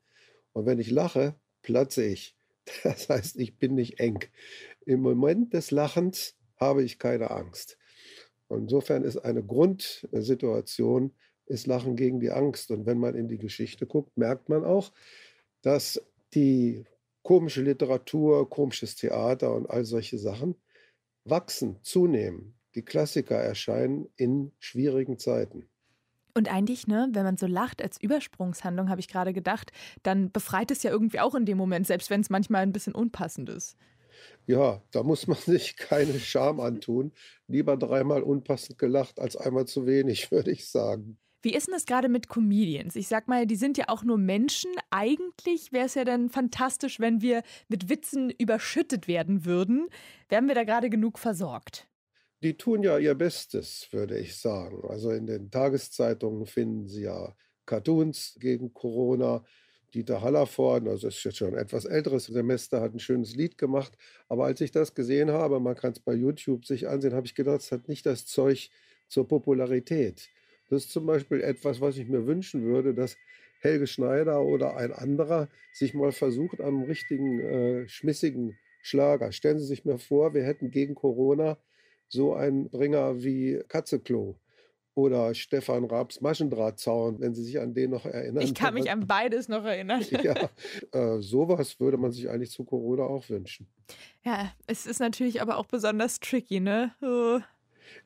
Und 0.52 0.64
wenn 0.64 0.78
ich 0.78 0.90
lache, 0.90 1.34
platze 1.60 2.04
ich. 2.04 2.34
Das 2.82 3.08
heißt, 3.08 3.36
ich 3.38 3.58
bin 3.58 3.74
nicht 3.74 4.00
eng. 4.00 4.20
Im 4.86 5.00
Moment 5.00 5.54
des 5.54 5.70
Lachens 5.70 6.36
habe 6.56 6.82
ich 6.82 6.98
keine 6.98 7.30
Angst. 7.30 7.78
Und 8.48 8.62
insofern 8.62 9.04
ist 9.04 9.18
eine 9.18 9.44
Grundsituation, 9.44 11.12
ist 11.46 11.66
Lachen 11.66 11.96
gegen 11.96 12.20
die 12.20 12.30
Angst. 12.30 12.70
Und 12.70 12.86
wenn 12.86 12.98
man 12.98 13.14
in 13.14 13.28
die 13.28 13.38
Geschichte 13.38 13.86
guckt, 13.86 14.16
merkt 14.16 14.48
man 14.48 14.64
auch, 14.64 14.92
dass 15.62 16.02
die 16.34 16.84
komische 17.22 17.62
Literatur, 17.62 18.48
komisches 18.48 18.96
Theater 18.96 19.54
und 19.54 19.68
all 19.68 19.84
solche 19.84 20.18
Sachen 20.18 20.54
wachsen, 21.24 21.78
zunehmen. 21.82 22.54
Die 22.74 22.84
Klassiker 22.84 23.36
erscheinen 23.36 24.08
in 24.16 24.52
schwierigen 24.58 25.18
Zeiten. 25.18 25.68
Und 26.34 26.52
eigentlich, 26.52 26.86
ne, 26.86 27.08
wenn 27.12 27.24
man 27.24 27.36
so 27.36 27.46
lacht 27.46 27.82
als 27.82 28.00
Übersprungshandlung, 28.00 28.88
habe 28.88 29.00
ich 29.00 29.08
gerade 29.08 29.32
gedacht, 29.32 29.72
dann 30.02 30.30
befreit 30.30 30.70
es 30.70 30.82
ja 30.82 30.90
irgendwie 30.90 31.20
auch 31.20 31.34
in 31.34 31.46
dem 31.46 31.58
Moment, 31.58 31.86
selbst 31.86 32.10
wenn 32.10 32.20
es 32.20 32.30
manchmal 32.30 32.62
ein 32.62 32.72
bisschen 32.72 32.94
unpassend 32.94 33.48
ist. 33.48 33.76
Ja, 34.46 34.82
da 34.90 35.02
muss 35.02 35.26
man 35.26 35.38
sich 35.46 35.76
keine 35.76 36.18
Scham 36.18 36.60
antun. 36.60 37.12
Lieber 37.46 37.76
dreimal 37.76 38.22
unpassend 38.22 38.78
gelacht 38.78 39.20
als 39.20 39.36
einmal 39.36 39.66
zu 39.66 39.86
wenig, 39.86 40.30
würde 40.30 40.50
ich 40.50 40.68
sagen. 40.68 41.18
Wie 41.42 41.54
ist 41.54 41.68
denn 41.68 41.74
das 41.74 41.86
gerade 41.86 42.10
mit 42.10 42.28
Comedians? 42.28 42.96
Ich 42.96 43.08
sag 43.08 43.26
mal, 43.26 43.46
die 43.46 43.56
sind 43.56 43.78
ja 43.78 43.86
auch 43.88 44.02
nur 44.02 44.18
Menschen. 44.18 44.72
Eigentlich 44.90 45.72
wäre 45.72 45.86
es 45.86 45.94
ja 45.94 46.04
dann 46.04 46.28
fantastisch, 46.28 47.00
wenn 47.00 47.22
wir 47.22 47.42
mit 47.68 47.88
Witzen 47.88 48.28
überschüttet 48.28 49.08
werden 49.08 49.46
würden. 49.46 49.88
Werden 50.28 50.48
wir 50.48 50.54
da 50.54 50.64
gerade 50.64 50.90
genug 50.90 51.18
versorgt? 51.18 51.89
Die 52.42 52.56
tun 52.56 52.82
ja 52.82 52.96
ihr 52.98 53.14
Bestes, 53.14 53.88
würde 53.92 54.18
ich 54.18 54.36
sagen. 54.36 54.82
Also 54.88 55.10
in 55.10 55.26
den 55.26 55.50
Tageszeitungen 55.50 56.46
finden 56.46 56.88
Sie 56.88 57.02
ja 57.02 57.34
Cartoons 57.66 58.36
gegen 58.40 58.72
Corona. 58.72 59.44
Dieter 59.92 60.22
Hallervorden, 60.22 60.88
also 60.88 61.08
ist 61.08 61.24
jetzt 61.24 61.38
schon 61.38 61.48
ein 61.48 61.58
etwas 61.58 61.84
älteres 61.84 62.26
Semester, 62.26 62.80
hat 62.80 62.94
ein 62.94 63.00
schönes 63.00 63.34
Lied 63.34 63.58
gemacht. 63.58 63.92
Aber 64.28 64.44
als 64.44 64.60
ich 64.60 64.70
das 64.70 64.94
gesehen 64.94 65.32
habe, 65.32 65.58
man 65.58 65.74
kann 65.74 65.92
es 65.92 65.98
bei 65.98 66.14
YouTube 66.14 66.64
sich 66.64 66.88
ansehen, 66.88 67.12
habe 67.12 67.26
ich 67.26 67.34
gedacht, 67.34 67.60
es 67.60 67.72
hat 67.72 67.88
nicht 67.88 68.06
das 68.06 68.24
Zeug 68.24 68.70
zur 69.08 69.26
Popularität. 69.26 70.28
Das 70.68 70.84
ist 70.84 70.92
zum 70.92 71.06
Beispiel 71.06 71.40
etwas, 71.40 71.80
was 71.80 71.96
ich 71.96 72.08
mir 72.08 72.24
wünschen 72.26 72.62
würde, 72.62 72.94
dass 72.94 73.16
Helge 73.58 73.88
Schneider 73.88 74.42
oder 74.42 74.76
ein 74.76 74.92
anderer 74.92 75.48
sich 75.74 75.92
mal 75.92 76.12
versucht 76.12 76.60
am 76.60 76.84
richtigen 76.84 77.40
äh, 77.40 77.88
schmissigen 77.88 78.56
Schlager. 78.82 79.32
Stellen 79.32 79.58
Sie 79.58 79.66
sich 79.66 79.84
mal 79.84 79.98
vor, 79.98 80.34
wir 80.34 80.44
hätten 80.44 80.70
gegen 80.70 80.94
Corona 80.94 81.58
so 82.12 82.34
einen 82.34 82.68
Bringer 82.68 83.22
wie 83.22 83.62
Katzeklo 83.68 84.38
oder 84.94 85.34
Stefan 85.34 85.84
Raabs 85.84 86.20
Maschendrahtzaun, 86.20 87.20
wenn 87.20 87.34
Sie 87.34 87.44
sich 87.44 87.60
an 87.60 87.74
den 87.74 87.90
noch 87.90 88.04
erinnern. 88.04 88.42
Ich 88.42 88.54
kann 88.54 88.74
mich 88.74 88.90
an 88.90 89.06
beides 89.06 89.48
noch 89.48 89.64
erinnern. 89.64 90.04
Ja, 90.10 90.50
äh, 90.92 91.20
sowas 91.20 91.80
würde 91.80 91.96
man 91.96 92.12
sich 92.12 92.28
eigentlich 92.28 92.50
zu 92.50 92.64
Corona 92.64 93.04
auch 93.04 93.28
wünschen. 93.28 93.68
Ja, 94.24 94.52
es 94.66 94.86
ist 94.86 95.00
natürlich 95.00 95.40
aber 95.40 95.56
auch 95.56 95.66
besonders 95.66 96.20
tricky, 96.20 96.60
ne? 96.60 96.94
Oh. 97.00 97.40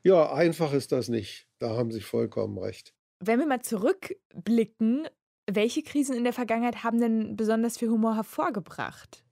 Ja, 0.02 0.32
einfach 0.32 0.72
ist 0.72 0.92
das 0.92 1.08
nicht. 1.08 1.48
Da 1.58 1.76
haben 1.76 1.90
Sie 1.90 2.00
vollkommen 2.00 2.58
recht. 2.58 2.94
Wenn 3.20 3.38
wir 3.38 3.46
mal 3.46 3.62
zurückblicken, 3.62 5.08
welche 5.50 5.82
Krisen 5.82 6.16
in 6.16 6.24
der 6.24 6.32
Vergangenheit 6.32 6.84
haben 6.84 7.00
denn 7.00 7.36
besonders 7.36 7.78
viel 7.78 7.88
Humor 7.88 8.16
hervorgebracht? 8.16 9.23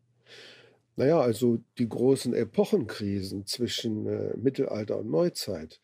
Naja, 0.97 1.21
also 1.21 1.59
die 1.79 1.89
großen 1.89 2.35
Epochenkrisen 2.35 3.47
zwischen 3.47 4.07
äh, 4.07 4.37
Mittelalter 4.37 4.99
und 4.99 5.11
Neuzeit. 5.11 5.81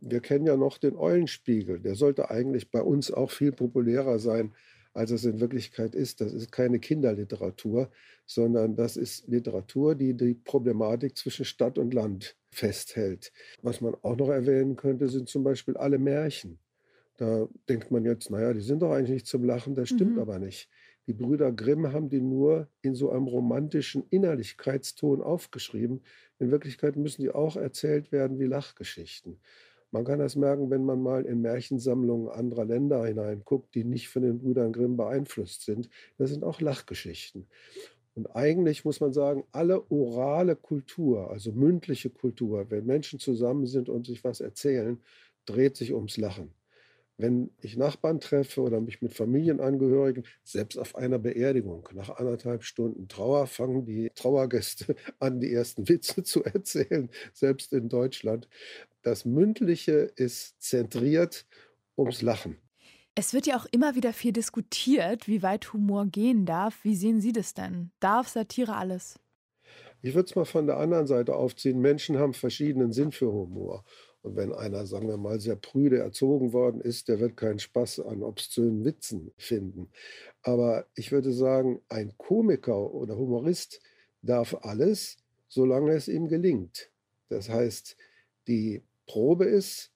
Wir 0.00 0.20
kennen 0.20 0.46
ja 0.46 0.56
noch 0.56 0.78
den 0.78 0.96
Eulenspiegel. 0.96 1.80
Der 1.80 1.94
sollte 1.94 2.30
eigentlich 2.30 2.70
bei 2.70 2.82
uns 2.82 3.10
auch 3.10 3.30
viel 3.30 3.52
populärer 3.52 4.18
sein, 4.18 4.54
als 4.94 5.10
es 5.10 5.24
in 5.24 5.40
Wirklichkeit 5.40 5.94
ist. 5.94 6.20
Das 6.20 6.32
ist 6.34 6.52
keine 6.52 6.80
Kinderliteratur, 6.80 7.90
sondern 8.26 8.76
das 8.76 8.96
ist 8.96 9.28
Literatur, 9.28 9.94
die 9.94 10.14
die 10.16 10.34
Problematik 10.34 11.16
zwischen 11.16 11.44
Stadt 11.46 11.78
und 11.78 11.94
Land 11.94 12.36
festhält. 12.50 13.32
Was 13.62 13.80
man 13.80 13.94
auch 14.02 14.16
noch 14.16 14.28
erwähnen 14.28 14.76
könnte, 14.76 15.08
sind 15.08 15.28
zum 15.28 15.44
Beispiel 15.44 15.76
alle 15.76 15.98
Märchen. 15.98 16.60
Da 17.16 17.48
denkt 17.68 17.90
man 17.90 18.04
jetzt, 18.04 18.30
naja, 18.30 18.52
die 18.52 18.60
sind 18.60 18.82
doch 18.82 18.92
eigentlich 18.92 19.10
nicht 19.10 19.26
zum 19.26 19.44
Lachen, 19.44 19.74
das 19.74 19.88
stimmt 19.90 20.16
Mhm. 20.16 20.18
aber 20.18 20.38
nicht. 20.38 20.68
Die 21.06 21.12
Brüder 21.12 21.50
Grimm 21.50 21.92
haben 21.92 22.08
die 22.08 22.20
nur 22.20 22.68
in 22.80 22.94
so 22.94 23.10
einem 23.10 23.26
romantischen 23.26 24.04
Innerlichkeitston 24.10 25.20
aufgeschrieben. 25.20 26.02
In 26.38 26.50
Wirklichkeit 26.50 26.96
müssen 26.96 27.22
die 27.22 27.30
auch 27.30 27.56
erzählt 27.56 28.12
werden 28.12 28.38
wie 28.38 28.46
Lachgeschichten. 28.46 29.40
Man 29.90 30.04
kann 30.04 30.20
das 30.20 30.36
merken, 30.36 30.70
wenn 30.70 30.84
man 30.84 31.02
mal 31.02 31.26
in 31.26 31.42
Märchensammlungen 31.42 32.28
anderer 32.28 32.64
Länder 32.64 33.04
hineinguckt, 33.04 33.74
die 33.74 33.84
nicht 33.84 34.08
von 34.08 34.22
den 34.22 34.38
Brüdern 34.38 34.72
Grimm 34.72 34.96
beeinflusst 34.96 35.64
sind. 35.64 35.90
Das 36.16 36.30
sind 36.30 36.44
auch 36.44 36.60
Lachgeschichten. 36.60 37.46
Und 38.14 38.34
eigentlich 38.34 38.84
muss 38.84 39.00
man 39.00 39.12
sagen, 39.12 39.44
alle 39.52 39.90
orale 39.90 40.56
Kultur, 40.56 41.30
also 41.30 41.52
mündliche 41.52 42.10
Kultur, 42.10 42.70
wenn 42.70 42.86
Menschen 42.86 43.18
zusammen 43.18 43.66
sind 43.66 43.88
und 43.88 44.06
sich 44.06 44.22
was 44.24 44.40
erzählen, 44.40 44.98
dreht 45.46 45.76
sich 45.76 45.92
ums 45.92 46.16
Lachen. 46.16 46.52
Wenn 47.16 47.50
ich 47.60 47.76
Nachbarn 47.76 48.20
treffe 48.20 48.62
oder 48.62 48.80
mich 48.80 49.02
mit 49.02 49.14
Familienangehörigen, 49.14 50.24
selbst 50.44 50.78
auf 50.78 50.96
einer 50.96 51.18
Beerdigung, 51.18 51.88
nach 51.92 52.10
anderthalb 52.10 52.64
Stunden 52.64 53.08
Trauer 53.08 53.46
fangen 53.46 53.84
die 53.84 54.10
Trauergäste 54.14 54.96
an, 55.18 55.40
die 55.40 55.52
ersten 55.52 55.88
Witze 55.88 56.22
zu 56.22 56.42
erzählen, 56.44 57.10
selbst 57.32 57.72
in 57.72 57.88
Deutschland. 57.88 58.48
Das 59.02 59.24
Mündliche 59.24 60.12
ist 60.16 60.60
zentriert 60.60 61.46
ums 61.96 62.22
Lachen. 62.22 62.58
Es 63.14 63.34
wird 63.34 63.46
ja 63.46 63.58
auch 63.58 63.66
immer 63.70 63.94
wieder 63.94 64.14
viel 64.14 64.32
diskutiert, 64.32 65.28
wie 65.28 65.42
weit 65.42 65.72
Humor 65.74 66.06
gehen 66.06 66.46
darf. 66.46 66.82
Wie 66.82 66.96
sehen 66.96 67.20
Sie 67.20 67.32
das 67.32 67.52
denn? 67.52 67.90
Darf 68.00 68.28
Satire 68.28 68.74
alles? 68.76 69.18
Ich 70.00 70.14
würde 70.14 70.28
es 70.28 70.34
mal 70.34 70.46
von 70.46 70.66
der 70.66 70.78
anderen 70.78 71.06
Seite 71.06 71.36
aufziehen. 71.36 71.80
Menschen 71.80 72.18
haben 72.18 72.32
verschiedenen 72.32 72.92
Sinn 72.92 73.12
für 73.12 73.30
Humor. 73.30 73.84
Und 74.22 74.36
wenn 74.36 74.52
einer, 74.52 74.86
sagen 74.86 75.08
wir 75.08 75.16
mal, 75.16 75.40
sehr 75.40 75.56
prüde 75.56 75.98
erzogen 75.98 76.52
worden 76.52 76.80
ist, 76.80 77.08
der 77.08 77.20
wird 77.20 77.36
keinen 77.36 77.58
Spaß 77.58 78.00
an 78.00 78.22
obszönen 78.22 78.84
Witzen 78.84 79.32
finden. 79.36 79.90
Aber 80.42 80.86
ich 80.94 81.12
würde 81.12 81.32
sagen, 81.32 81.80
ein 81.88 82.16
Komiker 82.16 82.92
oder 82.94 83.16
Humorist 83.16 83.80
darf 84.22 84.56
alles, 84.62 85.18
solange 85.48 85.92
es 85.92 86.08
ihm 86.08 86.28
gelingt. 86.28 86.90
Das 87.28 87.48
heißt, 87.48 87.96
die 88.46 88.82
Probe 89.06 89.44
ist, 89.44 89.90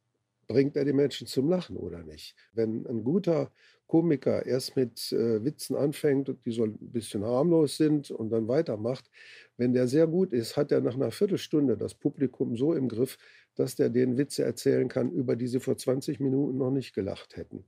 bringt 0.49 0.76
er 0.76 0.85
die 0.85 0.92
Menschen 0.92 1.26
zum 1.26 1.49
Lachen 1.49 1.76
oder 1.76 2.02
nicht. 2.02 2.37
Wenn 2.52 2.87
ein 2.87 3.04
guter 3.04 3.50
Komiker 3.87 4.45
erst 4.47 4.76
mit 4.76 5.12
äh, 5.12 5.45
Witzen 5.45 5.76
anfängt, 5.76 6.35
die 6.45 6.50
so 6.50 6.64
ein 6.64 6.76
bisschen 6.78 7.25
harmlos 7.25 7.76
sind 7.76 8.11
und 8.11 8.30
dann 8.30 8.49
weitermacht, 8.49 9.09
wenn 9.56 9.73
der 9.73 9.87
sehr 9.87 10.06
gut 10.06 10.33
ist, 10.33 10.56
hat 10.56 10.73
er 10.73 10.80
nach 10.80 10.95
einer 10.95 11.12
Viertelstunde 11.12 11.76
das 11.76 11.95
Publikum 11.95 12.56
so 12.56 12.75
im 12.75 12.88
Griff, 12.88 13.16
dass 13.56 13.75
der 13.75 13.88
den 13.88 14.16
Witze 14.16 14.44
erzählen 14.44 14.88
kann, 14.88 15.10
über 15.10 15.34
die 15.34 15.48
sie 15.48 15.60
vor 15.60 15.76
20 15.76 16.20
Minuten 16.20 16.58
noch 16.58 16.70
nicht 16.70 16.94
gelacht 16.94 17.36
hätten. 17.36 17.64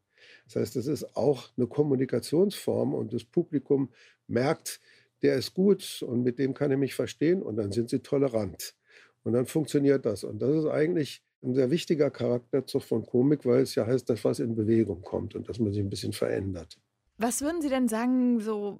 Das 0.47 0.57
heißt, 0.57 0.76
das 0.76 0.87
ist 0.87 1.16
auch 1.16 1.50
eine 1.57 1.66
Kommunikationsform 1.66 2.95
und 2.95 3.12
das 3.12 3.25
Publikum 3.25 3.90
merkt, 4.26 4.80
der 5.23 5.37
ist 5.37 5.54
gut 5.54 6.02
und 6.07 6.23
mit 6.23 6.38
dem 6.38 6.54
kann 6.54 6.71
er 6.71 6.76
mich 6.76 6.95
verstehen 6.95 7.42
und 7.42 7.57
dann 7.57 7.73
sind 7.73 7.90
sie 7.90 8.00
tolerant. 8.00 8.75
Und 9.25 9.33
dann 9.33 9.47
funktioniert 9.47 10.07
das. 10.07 10.25
Und 10.25 10.40
das 10.40 10.54
ist 10.54 10.66
eigentlich 10.66 11.23
ein 11.42 11.54
sehr 11.54 11.71
wichtiger 11.71 12.11
Charakterzug 12.11 12.83
von 12.83 13.07
Komik, 13.07 13.45
weil 13.45 13.62
es 13.62 13.75
ja 13.75 13.87
heißt, 13.87 14.09
dass 14.09 14.25
was 14.25 14.38
in 14.38 14.54
Bewegung 14.54 15.02
kommt 15.02 15.35
und 15.35 15.49
dass 15.49 15.59
man 15.59 15.73
sich 15.73 15.83
ein 15.83 15.90
bisschen 15.90 16.12
verändert. 16.12 16.78
Was 17.16 17.42
würden 17.42 17.61
Sie 17.61 17.68
denn 17.68 17.88
sagen, 17.88 18.40
so, 18.40 18.78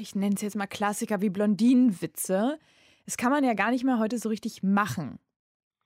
ich 0.00 0.14
nenne 0.14 0.34
es 0.34 0.42
jetzt 0.42 0.56
mal 0.56 0.66
Klassiker 0.66 1.22
wie 1.22 1.30
Blondinenwitze? 1.30 2.58
Das 3.06 3.16
kann 3.16 3.30
man 3.30 3.44
ja 3.44 3.54
gar 3.54 3.70
nicht 3.70 3.84
mehr 3.84 3.98
heute 3.98 4.18
so 4.18 4.28
richtig 4.28 4.62
machen 4.62 5.18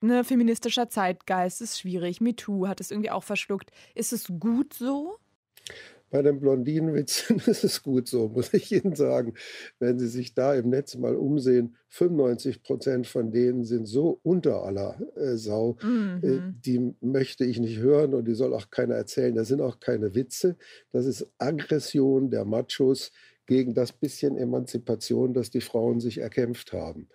ne, 0.00 0.24
feministischer 0.24 0.88
Zeitgeist 0.88 1.60
ist 1.60 1.80
schwierig. 1.80 2.20
MeToo 2.20 2.66
hat 2.66 2.80
es 2.80 2.90
irgendwie 2.90 3.10
auch 3.10 3.24
verschluckt. 3.24 3.70
Ist 3.94 4.12
es 4.12 4.26
gut 4.38 4.74
so? 4.74 5.18
Bei 6.10 6.22
den 6.22 6.40
Blondinenwitzen 6.40 7.38
ist 7.46 7.62
es 7.62 7.82
gut 7.82 8.08
so, 8.08 8.28
muss 8.28 8.52
ich 8.52 8.72
Ihnen 8.72 8.96
sagen. 8.96 9.34
Wenn 9.78 9.98
Sie 9.98 10.08
sich 10.08 10.34
da 10.34 10.54
im 10.54 10.68
Netz 10.68 10.96
mal 10.96 11.14
umsehen, 11.14 11.76
95 11.88 12.62
Prozent 12.62 13.06
von 13.06 13.30
denen 13.30 13.64
sind 13.64 13.86
so 13.86 14.18
unter 14.24 14.64
aller 14.64 15.00
äh, 15.16 15.36
Sau, 15.36 15.76
äh, 15.82 15.86
mhm. 15.86 16.20
äh, 16.22 16.60
die 16.64 16.94
möchte 17.00 17.44
ich 17.44 17.60
nicht 17.60 17.78
hören 17.78 18.14
und 18.14 18.26
die 18.26 18.34
soll 18.34 18.54
auch 18.54 18.70
keiner 18.70 18.96
erzählen. 18.96 19.36
Das 19.36 19.48
sind 19.48 19.60
auch 19.60 19.78
keine 19.78 20.14
Witze, 20.14 20.56
das 20.92 21.06
ist 21.06 21.30
Aggression 21.38 22.30
der 22.30 22.44
Machos 22.44 23.12
gegen 23.46 23.74
das 23.74 23.92
bisschen 23.92 24.36
Emanzipation, 24.36 25.34
das 25.34 25.50
die 25.50 25.60
Frauen 25.60 26.00
sich 26.00 26.18
erkämpft 26.18 26.72
haben. 26.72 27.08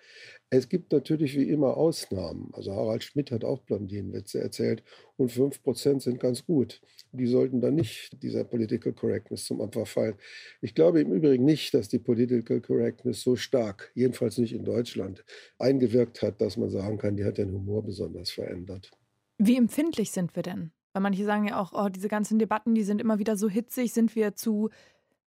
Es 0.50 0.70
gibt 0.70 0.92
natürlich 0.92 1.38
wie 1.38 1.50
immer 1.50 1.76
Ausnahmen. 1.76 2.50
Also 2.54 2.74
Harald 2.74 3.04
Schmidt 3.04 3.32
hat 3.32 3.44
auch 3.44 3.62
Blondinenwitze 3.62 4.40
erzählt 4.40 4.84
und 5.18 5.32
5% 5.32 6.02
sind 6.02 6.20
ganz 6.20 6.46
gut. 6.46 6.82
Die 7.12 7.26
sollten 7.26 7.62
dann 7.62 7.76
nicht 7.76 8.22
dieser 8.22 8.44
Political 8.44 8.94
Correctness 8.94 9.46
zum 9.46 9.60
Opfer 9.60 9.86
fallen. 9.86 10.16
Ich 10.62 10.76
glaube 10.76 11.02
im 11.02 11.12
Übrigen 11.12 11.46
nicht, 11.46 11.74
dass 11.74 11.90
die 11.90 12.00
Political 12.00 12.62
Correctness 12.62 13.22
so 13.22 13.36
stark, 13.36 13.92
jedenfalls 13.96 14.38
nicht 14.38 14.54
in 14.54 14.64
Deutschland, 14.64 15.26
eingewirkt 15.58 16.22
hat, 16.22 16.42
dass 16.42 16.58
man 16.58 16.70
sagen 16.70 16.98
kann, 16.98 17.18
die 17.18 17.26
hat 17.26 17.38
den 17.38 17.52
Humor 17.52 17.84
besonders 17.84 18.30
verändert. 18.30 18.92
Wie 19.38 19.58
empfindlich 19.58 20.12
sind 20.12 20.36
wir 20.36 20.44
denn? 20.44 20.72
Weil 20.94 21.02
manche 21.02 21.26
sagen 21.26 21.48
ja 21.48 21.60
auch, 21.60 21.74
oh, 21.74 21.90
diese 21.90 22.08
ganzen 22.08 22.40
Debatten, 22.40 22.74
die 22.76 22.84
sind 22.84 23.02
immer 23.02 23.20
wieder 23.20 23.36
so 23.36 23.50
hitzig, 23.50 23.92
sind 23.92 24.16
wir 24.16 24.36
zu, 24.36 24.70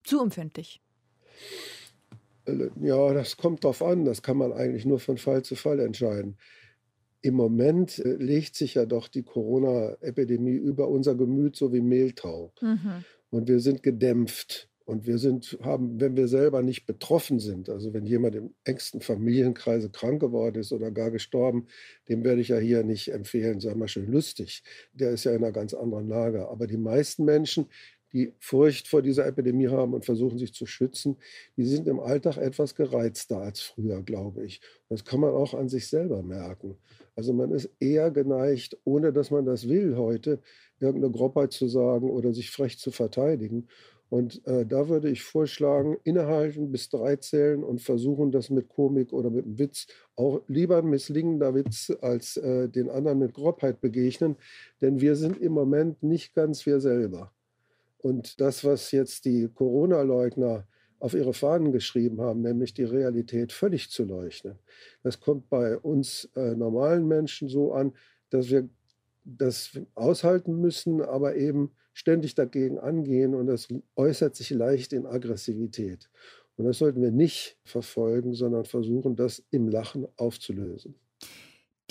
zu 0.03 0.21
empfindlich. 0.21 0.81
Ja, 2.81 3.13
das 3.13 3.37
kommt 3.37 3.63
drauf 3.63 3.81
an. 3.81 4.05
Das 4.05 4.21
kann 4.21 4.37
man 4.37 4.53
eigentlich 4.53 4.85
nur 4.85 4.99
von 4.99 5.17
Fall 5.17 5.43
zu 5.43 5.55
Fall 5.55 5.79
entscheiden. 5.79 6.37
Im 7.21 7.33
Moment 7.33 7.99
äh, 7.99 8.13
legt 8.13 8.55
sich 8.55 8.75
ja 8.75 8.85
doch 8.85 9.07
die 9.07 9.23
Corona-Epidemie 9.23 10.55
über 10.55 10.87
unser 10.87 11.15
Gemüt 11.15 11.55
so 11.55 11.73
wie 11.73 11.81
Mehltau. 11.81 12.53
Mhm. 12.61 13.03
Und 13.29 13.47
wir 13.47 13.59
sind 13.59 13.83
gedämpft. 13.83 14.69
Und 14.87 15.05
wir 15.05 15.17
sind, 15.17 15.57
haben, 15.63 15.99
wenn 15.99 16.15
wir 16.15 16.29
selber 16.29 16.61
nicht 16.61 16.85
betroffen 16.85 17.39
sind, 17.39 17.67
also 17.67 17.93
wenn 17.93 18.05
jemand 18.05 18.35
im 18.35 18.53
engsten 18.63 19.01
Familienkreise 19.01 19.89
krank 19.89 20.21
geworden 20.21 20.61
ist 20.61 20.71
oder 20.71 20.91
gar 20.91 21.11
gestorben, 21.11 21.67
dem 22.07 22.23
werde 22.23 22.39
ich 22.39 22.47
ja 22.47 22.57
hier 22.57 22.85
nicht 22.85 23.09
empfehlen, 23.09 23.59
sei 23.59 23.75
mal 23.75 23.89
schön 23.89 24.09
lustig. 24.09 24.63
Der 24.93 25.11
ist 25.11 25.25
ja 25.25 25.31
in 25.31 25.43
einer 25.43 25.51
ganz 25.51 25.73
anderen 25.73 26.07
Lage. 26.07 26.47
Aber 26.47 26.67
die 26.67 26.77
meisten 26.77 27.25
Menschen, 27.25 27.65
die 28.13 28.33
Furcht 28.39 28.87
vor 28.87 29.01
dieser 29.01 29.25
Epidemie 29.25 29.67
haben 29.67 29.93
und 29.93 30.05
versuchen 30.05 30.37
sich 30.37 30.53
zu 30.53 30.65
schützen, 30.65 31.17
die 31.57 31.65
sind 31.65 31.87
im 31.87 31.99
Alltag 31.99 32.37
etwas 32.37 32.75
gereizter 32.75 33.37
als 33.39 33.61
früher, 33.61 34.01
glaube 34.01 34.45
ich. 34.45 34.61
Das 34.89 35.05
kann 35.05 35.19
man 35.19 35.31
auch 35.31 35.53
an 35.53 35.69
sich 35.69 35.87
selber 35.87 36.23
merken. 36.23 36.77
Also 37.15 37.33
man 37.33 37.51
ist 37.51 37.69
eher 37.79 38.11
geneigt, 38.11 38.77
ohne 38.83 39.11
dass 39.11 39.31
man 39.31 39.45
das 39.45 39.67
will 39.67 39.97
heute, 39.97 40.39
irgendeine 40.79 41.11
Groppheit 41.11 41.51
zu 41.51 41.67
sagen 41.67 42.09
oder 42.09 42.33
sich 42.33 42.51
frech 42.51 42.77
zu 42.77 42.91
verteidigen. 42.91 43.67
Und 44.09 44.45
äh, 44.47 44.65
da 44.65 44.87
würde 44.87 45.09
ich 45.09 45.23
vorschlagen, 45.23 45.97
innehalten, 46.03 46.71
bis 46.71 46.89
drei 46.89 47.17
zählen 47.17 47.63
und 47.63 47.81
versuchen, 47.81 48.31
das 48.31 48.49
mit 48.49 48.69
Komik 48.69 49.11
oder 49.11 49.29
mit 49.29 49.45
einem 49.45 49.59
Witz, 49.59 49.87
auch 50.15 50.41
lieber 50.47 50.77
ein 50.77 50.89
misslingender 50.89 51.53
Witz, 51.55 51.91
als 52.01 52.37
äh, 52.37 52.69
den 52.69 52.89
anderen 52.89 53.19
mit 53.19 53.33
Grobbheit 53.33 53.81
begegnen. 53.81 54.37
Denn 54.81 55.01
wir 55.01 55.15
sind 55.15 55.41
im 55.41 55.51
Moment 55.51 56.03
nicht 56.03 56.33
ganz 56.33 56.65
wir 56.65 56.79
selber. 56.79 57.33
Und 58.07 58.39
das, 58.39 58.63
was 58.63 58.91
jetzt 58.93 59.25
die 59.25 59.49
Corona-Leugner 59.53 60.65
auf 60.99 61.13
ihre 61.13 61.33
Fahnen 61.33 61.73
geschrieben 61.73 62.21
haben, 62.21 62.41
nämlich 62.41 62.73
die 62.73 62.85
Realität 62.85 63.51
völlig 63.51 63.89
zu 63.89 64.05
leugnen, 64.05 64.57
das 65.03 65.19
kommt 65.19 65.49
bei 65.49 65.77
uns 65.77 66.29
äh, 66.35 66.55
normalen 66.55 67.05
Menschen 67.05 67.49
so 67.49 67.73
an, 67.73 67.91
dass 68.29 68.49
wir 68.49 68.69
das 69.25 69.77
aushalten 69.93 70.61
müssen, 70.61 71.01
aber 71.01 71.35
eben 71.35 71.71
ständig 71.91 72.33
dagegen 72.33 72.79
angehen 72.79 73.35
und 73.35 73.47
das 73.47 73.67
äußert 73.97 74.37
sich 74.37 74.51
leicht 74.51 74.93
in 74.93 75.05
Aggressivität. 75.05 76.09
Und 76.55 76.63
das 76.63 76.77
sollten 76.77 77.01
wir 77.01 77.11
nicht 77.11 77.57
verfolgen, 77.65 78.33
sondern 78.33 78.63
versuchen, 78.63 79.17
das 79.17 79.43
im 79.51 79.67
Lachen 79.67 80.07
aufzulösen. 80.15 80.95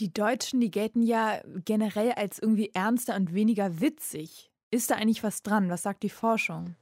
Die 0.01 0.15
Deutschen, 0.15 0.61
die 0.61 0.71
gelten 0.71 1.03
ja 1.03 1.43
generell 1.65 2.13
als 2.13 2.39
irgendwie 2.39 2.71
ernster 2.73 3.17
und 3.17 3.35
weniger 3.35 3.81
witzig. 3.81 4.51
Ist 4.71 4.91
da 4.91 4.97
eigentlich 4.97 5.23
was 5.23 5.43
dran? 5.43 5.71
Was 5.71 5.83
sagt 5.83 6.03
die 6.03 6.11
Forschung? 6.11 6.75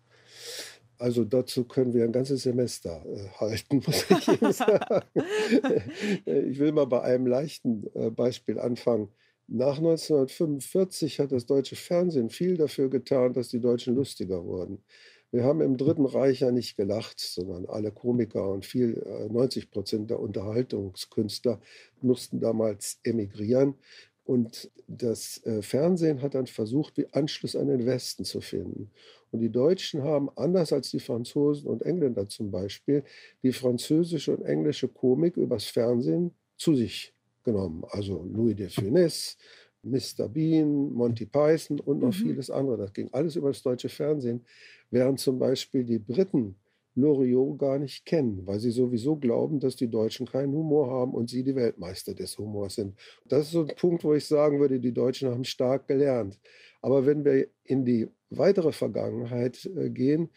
Also 0.99 1.25
dazu 1.25 1.65
können 1.65 1.93
wir 1.93 2.05
ein 2.05 2.13
ganzes 2.13 2.45
Semester 2.45 3.05
äh, 3.07 3.29
halten, 3.39 3.83
muss 3.85 4.07
ich 4.09 4.29
Ihnen 4.41 4.53
sagen. 4.53 5.05
ich 6.25 6.59
will 6.59 6.73
mal 6.73 6.87
bei 6.87 7.03
einem 7.03 7.27
leichten 7.27 7.85
äh, 7.95 8.11
Beispiel 8.11 8.59
anfangen. 8.59 9.09
Nach 9.47 9.77
1945 9.77 11.21
hat 11.21 11.33
das 11.33 11.47
deutsche 11.47 11.77
Fernsehen 11.77 12.31
viel 12.31 12.57
dafür 12.57 12.89
getan, 12.89 13.35
dass 13.35 13.49
die 13.49 13.61
Deutschen 13.61 13.95
lustiger 13.95 14.45
wurden. 14.45 14.83
Wir 15.35 15.43
haben 15.43 15.61
im 15.61 15.77
Dritten 15.77 16.07
Reich 16.07 16.41
ja 16.41 16.53
nicht 16.53 16.77
gelacht, 16.77 17.19
sondern 17.19 17.67
alle 17.67 17.91
Komiker 17.91 18.49
und 18.51 18.65
viel, 18.65 19.05
90 19.31 19.65
äh, 19.65 19.67
Prozent 19.67 20.11
der 20.11 20.21
Unterhaltungskünstler 20.21 21.61
mussten 22.01 22.41
damals 22.41 23.01
emigrieren. 23.03 23.75
Und 24.25 24.71
das 24.89 25.45
äh, 25.45 25.61
Fernsehen 25.61 26.23
hat 26.23 26.35
dann 26.35 26.47
versucht, 26.47 26.97
wie 26.97 27.07
Anschluss 27.13 27.55
an 27.55 27.69
den 27.69 27.85
Westen 27.85 28.25
zu 28.25 28.41
finden. 28.41 28.91
Und 29.31 29.41
die 29.41 29.51
Deutschen 29.51 30.03
haben, 30.03 30.31
anders 30.37 30.73
als 30.73 30.91
die 30.91 31.01
Franzosen 31.01 31.69
und 31.69 31.83
Engländer 31.83 32.29
zum 32.29 32.51
Beispiel, 32.51 33.05
die 33.43 33.53
französische 33.53 34.35
und 34.37 34.45
englische 34.45 34.89
Komik 34.89 35.37
übers 35.37 35.65
Fernsehen 35.65 36.33
zu 36.57 36.75
sich 36.75 37.13
genommen. 37.43 37.85
Also 37.91 38.23
Louis 38.23 38.57
de 38.57 38.69
Funès, 38.69 39.37
Mr. 39.83 40.29
Bean, 40.29 40.93
Monty 40.95 41.27
Python 41.27 41.81
und 41.81 42.01
noch 42.01 42.09
mhm. 42.09 42.13
vieles 42.13 42.51
andere. 42.51 42.79
Das 42.79 42.93
ging 42.93 43.11
alles 43.13 43.37
über 43.37 43.49
das 43.49 43.63
deutsche 43.63 43.91
Fernsehen. 43.91 44.45
Während 44.91 45.21
zum 45.21 45.39
Beispiel 45.39 45.85
die 45.85 45.99
Briten 45.99 46.57
Loriot 46.97 47.59
gar 47.59 47.79
nicht 47.79 48.05
kennen, 48.07 48.47
weil 48.47 48.59
sie 48.61 48.71
sowieso 48.71 49.17
glauben, 49.17 49.61
dass 49.61 49.77
die 49.77 49.89
Deutschen 49.91 50.27
keinen 50.27 50.53
Humor 50.53 50.91
haben 50.91 51.13
und 51.15 51.29
sie 51.31 51.43
die 51.43 51.55
Weltmeister 51.57 52.15
des 52.15 52.39
Humors 52.39 52.77
sind. 52.77 52.95
Das 53.27 53.47
ist 53.47 53.53
so 53.53 53.63
ein 53.63 53.75
Punkt, 53.77 54.05
wo 54.05 54.15
ich 54.15 54.25
sagen 54.27 54.61
würde, 54.61 54.79
die 54.81 54.93
Deutschen 54.93 55.31
haben 55.31 55.45
stark 55.45 55.89
gelernt. 55.89 56.39
Aber 56.83 57.07
wenn 57.07 57.25
wir 57.25 57.49
in 57.65 57.85
die 57.85 58.09
weitere 58.31 58.73
Vergangenheit 58.73 59.65
äh, 59.77 59.91
gehen, 59.91 60.31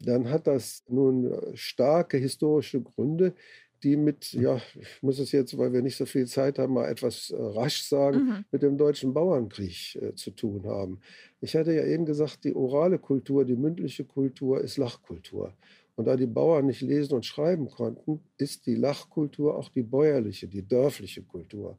dann 0.00 0.30
hat 0.30 0.46
das 0.46 0.82
nun 0.88 1.30
äh, 1.32 1.56
starke 1.56 2.16
historische 2.16 2.80
Gründe. 2.80 3.34
die 3.82 3.96
mit, 3.96 4.34
ja, 4.34 4.60
ich 4.78 5.02
muss 5.02 5.18
es 5.18 5.32
jetzt, 5.32 5.56
weil 5.56 5.72
wir 5.72 5.80
nicht 5.80 5.96
so 5.96 6.04
viel 6.04 6.26
Zeit 6.26 6.58
haben, 6.58 6.74
mal 6.74 6.86
etwas 6.90 7.30
äh, 7.30 7.36
rasch 7.40 7.82
sagen, 7.84 8.18
Mhm. 8.18 8.44
mit 8.52 8.62
dem 8.62 8.76
deutschen 8.76 9.14
Bauernkrieg 9.14 9.96
äh, 9.96 10.14
zu 10.14 10.32
tun 10.32 10.66
haben. 10.66 11.00
Ich 11.40 11.56
hatte 11.56 11.72
ja 11.72 11.84
eben 11.86 12.04
gesagt, 12.04 12.44
die 12.44 12.54
orale 12.54 12.98
Kultur, 12.98 13.46
die 13.46 13.56
mündliche 13.56 14.04
Kultur 14.04 14.60
ist 14.60 14.76
Lachkultur. 14.76 15.54
Und 15.96 16.06
da 16.06 16.16
die 16.16 16.26
Bauern 16.26 16.66
nicht 16.66 16.80
lesen 16.80 17.14
und 17.14 17.26
schreiben 17.26 17.68
konnten, 17.68 18.20
ist 18.38 18.66
die 18.66 18.74
Lachkultur 18.74 19.56
auch 19.56 19.68
die 19.68 19.82
bäuerliche, 19.82 20.48
die 20.48 20.66
dörfliche 20.66 21.22
Kultur. 21.22 21.78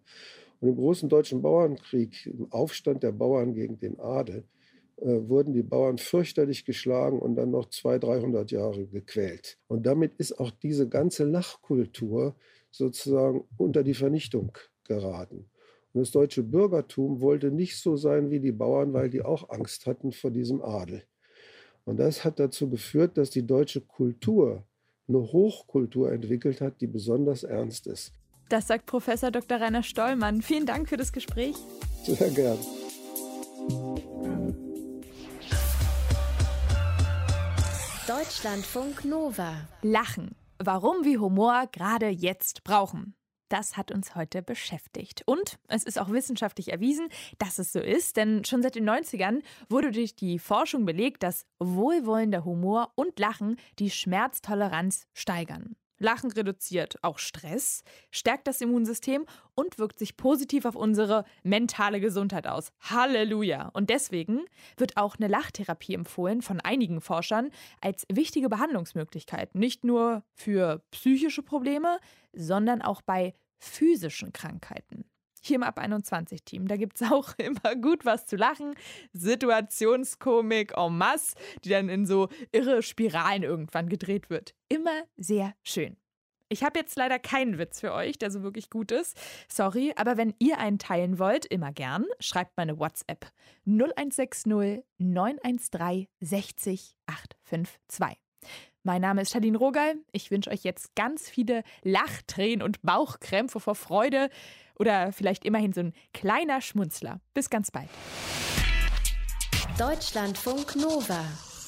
Und 0.60 0.70
im 0.70 0.76
großen 0.76 1.10
deutschen 1.10 1.42
Bauernkrieg, 1.42 2.28
im 2.28 2.52
Aufstand 2.52 3.04
der 3.04 3.12
Bauern 3.12 3.54
gegen 3.54 3.80
den 3.80 4.00
Adel, 4.00 4.44
äh, 4.98 5.28
wurden 5.28 5.54
die 5.54 5.64
Bauern 5.64 5.98
fürchterlich 5.98 6.64
geschlagen 6.66 7.20
und 7.20 7.36
dann 7.36 7.50
noch 7.50 7.70
200, 7.70 8.04
300 8.04 8.52
Jahre 8.52 8.86
gequält. 8.86 9.58
Und 9.68 9.88
damit 9.88 10.14
ist 10.20 10.40
auch 10.40 10.52
diese 10.52 10.88
ganze 10.88 11.24
Lachkultur 11.24 12.36
sozusagen 12.70 13.44
unter 13.58 13.84
die 13.84 13.96
Vernichtung 13.96 14.56
geraten. 14.84 15.50
Und 15.94 16.02
das 16.02 16.12
deutsche 16.12 16.44
Bürgertum 16.44 17.20
wollte 17.20 17.52
nicht 17.52 17.78
so 17.82 17.98
sein 17.98 18.30
wie 18.30 18.40
die 18.40 18.52
Bauern, 18.52 18.94
weil 18.94 19.10
die 19.10 19.24
auch 19.24 19.50
Angst 19.50 19.88
hatten 19.88 20.12
vor 20.12 20.30
diesem 20.30 20.62
Adel. 20.62 21.04
Und 21.86 21.98
das 21.98 22.24
hat 22.24 22.40
dazu 22.40 22.70
geführt, 22.70 23.18
dass 23.18 23.30
die 23.30 23.46
deutsche 23.46 23.82
Kultur 23.82 24.64
eine 25.08 25.20
Hochkultur 25.20 26.12
entwickelt 26.12 26.62
hat, 26.62 26.80
die 26.82 26.88
besonders 26.88 27.44
ernst 27.44 27.88
ist. 27.88 28.14
Das 28.50 28.68
sagt 28.68 28.86
Professor 28.86 29.32
Dr. 29.32 29.60
Rainer 29.60 29.84
Stollmann. 29.84 30.42
Vielen 30.42 30.66
Dank 30.66 30.90
für 30.90 30.98
das 30.98 31.12
Gespräch. 31.14 31.56
Sehr 32.04 32.30
gern. 32.32 32.58
Deutschlandfunk 38.08 39.06
Nova. 39.06 39.54
Lachen. 39.82 40.36
Warum 40.60 41.06
wir 41.06 41.22
Humor 41.22 41.68
gerade 41.72 42.10
jetzt 42.10 42.64
brauchen. 42.64 43.16
Das 43.52 43.76
hat 43.76 43.92
uns 43.92 44.16
heute 44.16 44.42
beschäftigt. 44.42 45.24
Und 45.26 45.60
es 45.68 45.84
ist 45.84 46.00
auch 46.00 46.10
wissenschaftlich 46.10 46.72
erwiesen, 46.72 47.10
dass 47.38 47.60
es 47.60 47.74
so 47.74 47.80
ist, 47.80 48.16
denn 48.16 48.46
schon 48.46 48.64
seit 48.64 48.76
den 48.76 48.90
90ern 48.90 49.42
wurde 49.68 49.92
durch 49.92 50.16
die 50.16 50.40
Forschung 50.40 50.86
belegt, 50.86 51.22
dass 51.22 51.46
wohlwollender 51.60 52.46
Humor 52.46 52.94
und 52.96 53.20
Lachen 53.20 53.58
die 53.78 53.90
Schmerztoleranz 53.90 55.06
steigern. 55.14 55.76
Lachen 56.02 56.32
reduziert 56.32 56.96
auch 57.04 57.20
Stress, 57.20 57.84
stärkt 58.10 58.48
das 58.48 58.60
Immunsystem 58.62 59.26
und 59.56 59.78
wirkt 59.78 60.00
sich 60.00 60.18
positiv 60.18 60.66
auf 60.66 60.76
unsere 60.76 61.26
mentale 61.44 62.00
Gesundheit 62.00 62.48
aus. 62.48 62.72
Halleluja! 62.82 63.70
Und 63.74 63.90
deswegen 63.90 64.42
wird 64.78 64.98
auch 64.98 65.16
eine 65.18 65.28
Lachtherapie 65.28 65.94
empfohlen 65.94 66.42
von 66.42 66.60
einigen 66.60 67.02
Forschern 67.02 67.52
als 67.82 68.06
wichtige 68.12 68.50
Behandlungsmöglichkeit. 68.50 69.56
Nicht 69.56 69.84
nur 69.84 70.24
für 70.34 70.84
psychische 70.92 71.44
Probleme, 71.44 72.00
sondern 72.34 72.82
auch 72.82 73.02
bei 73.02 73.34
physischen 73.60 74.34
Krankheiten. 74.34 75.06
Hier 75.44 75.56
im 75.56 75.64
Ab 75.64 75.80
21 75.80 76.44
Team, 76.44 76.68
da 76.68 76.78
gibt 76.78 77.02
es 77.02 77.12
auch 77.12 77.34
immer 77.38 77.76
gut 77.76 78.06
was 78.06 78.26
zu 78.26 78.36
lachen. 78.36 78.76
Situationskomik 79.14 80.78
en 80.78 80.98
masse, 80.98 81.36
die 81.66 81.70
dann 81.70 81.90
in 81.90 82.06
so 82.06 82.30
irre 82.52 82.84
Spiralen 82.84 83.44
irgendwann 83.44 83.90
gedreht 83.90 84.30
wird. 84.30 84.54
Immer 84.70 85.04
sehr 85.18 85.56
schön. 85.64 85.98
Ich 86.48 86.64
habe 86.64 86.78
jetzt 86.78 86.98
leider 86.98 87.18
keinen 87.18 87.58
Witz 87.58 87.80
für 87.80 87.94
euch, 87.94 88.20
der 88.20 88.30
so 88.30 88.44
wirklich 88.44 88.70
gut 88.70 88.92
ist. 88.92 89.18
Sorry, 89.48 89.94
aber 89.96 90.18
wenn 90.18 90.34
ihr 90.38 90.60
einen 90.60 90.80
teilen 90.80 91.18
wollt, 91.18 91.46
immer 91.46 91.72
gern, 91.72 92.06
schreibt 92.20 92.58
meine 92.58 92.78
WhatsApp 92.78 93.32
0160 93.66 94.84
913 94.98 96.08
60 96.20 96.98
852. 97.08 98.18
Mein 98.84 99.02
Name 99.02 99.22
ist 99.22 99.32
Shadin 99.32 99.56
Rogal. 99.56 99.96
Ich 100.12 100.30
wünsche 100.30 100.50
euch 100.50 100.64
jetzt 100.64 100.96
ganz 100.96 101.30
viele 101.30 101.64
Lachtränen 101.84 102.64
und 102.64 102.82
Bauchkrämpfe 102.82 103.60
vor 103.60 103.76
Freude 103.76 104.30
oder 104.82 105.12
vielleicht 105.14 105.46
immerhin 105.46 105.74
so 105.74 105.82
ein 105.82 105.94
kleiner 106.12 106.60
Schmunzler. 106.60 107.22
Bis 107.36 107.52
ganz 107.52 107.70
bald. 107.70 107.88
Deutschlandfunk 109.78 110.76
Nova. 110.76 111.24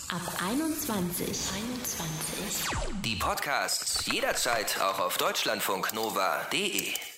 Ab 0.09 0.21
21. 0.47 1.27
21. 1.27 2.67
Die 3.03 3.15
Podcasts 3.15 4.05
jederzeit 4.07 4.79
auch 4.81 4.99
auf 4.99 5.17
deutschlandfunknova.de. 5.17 7.12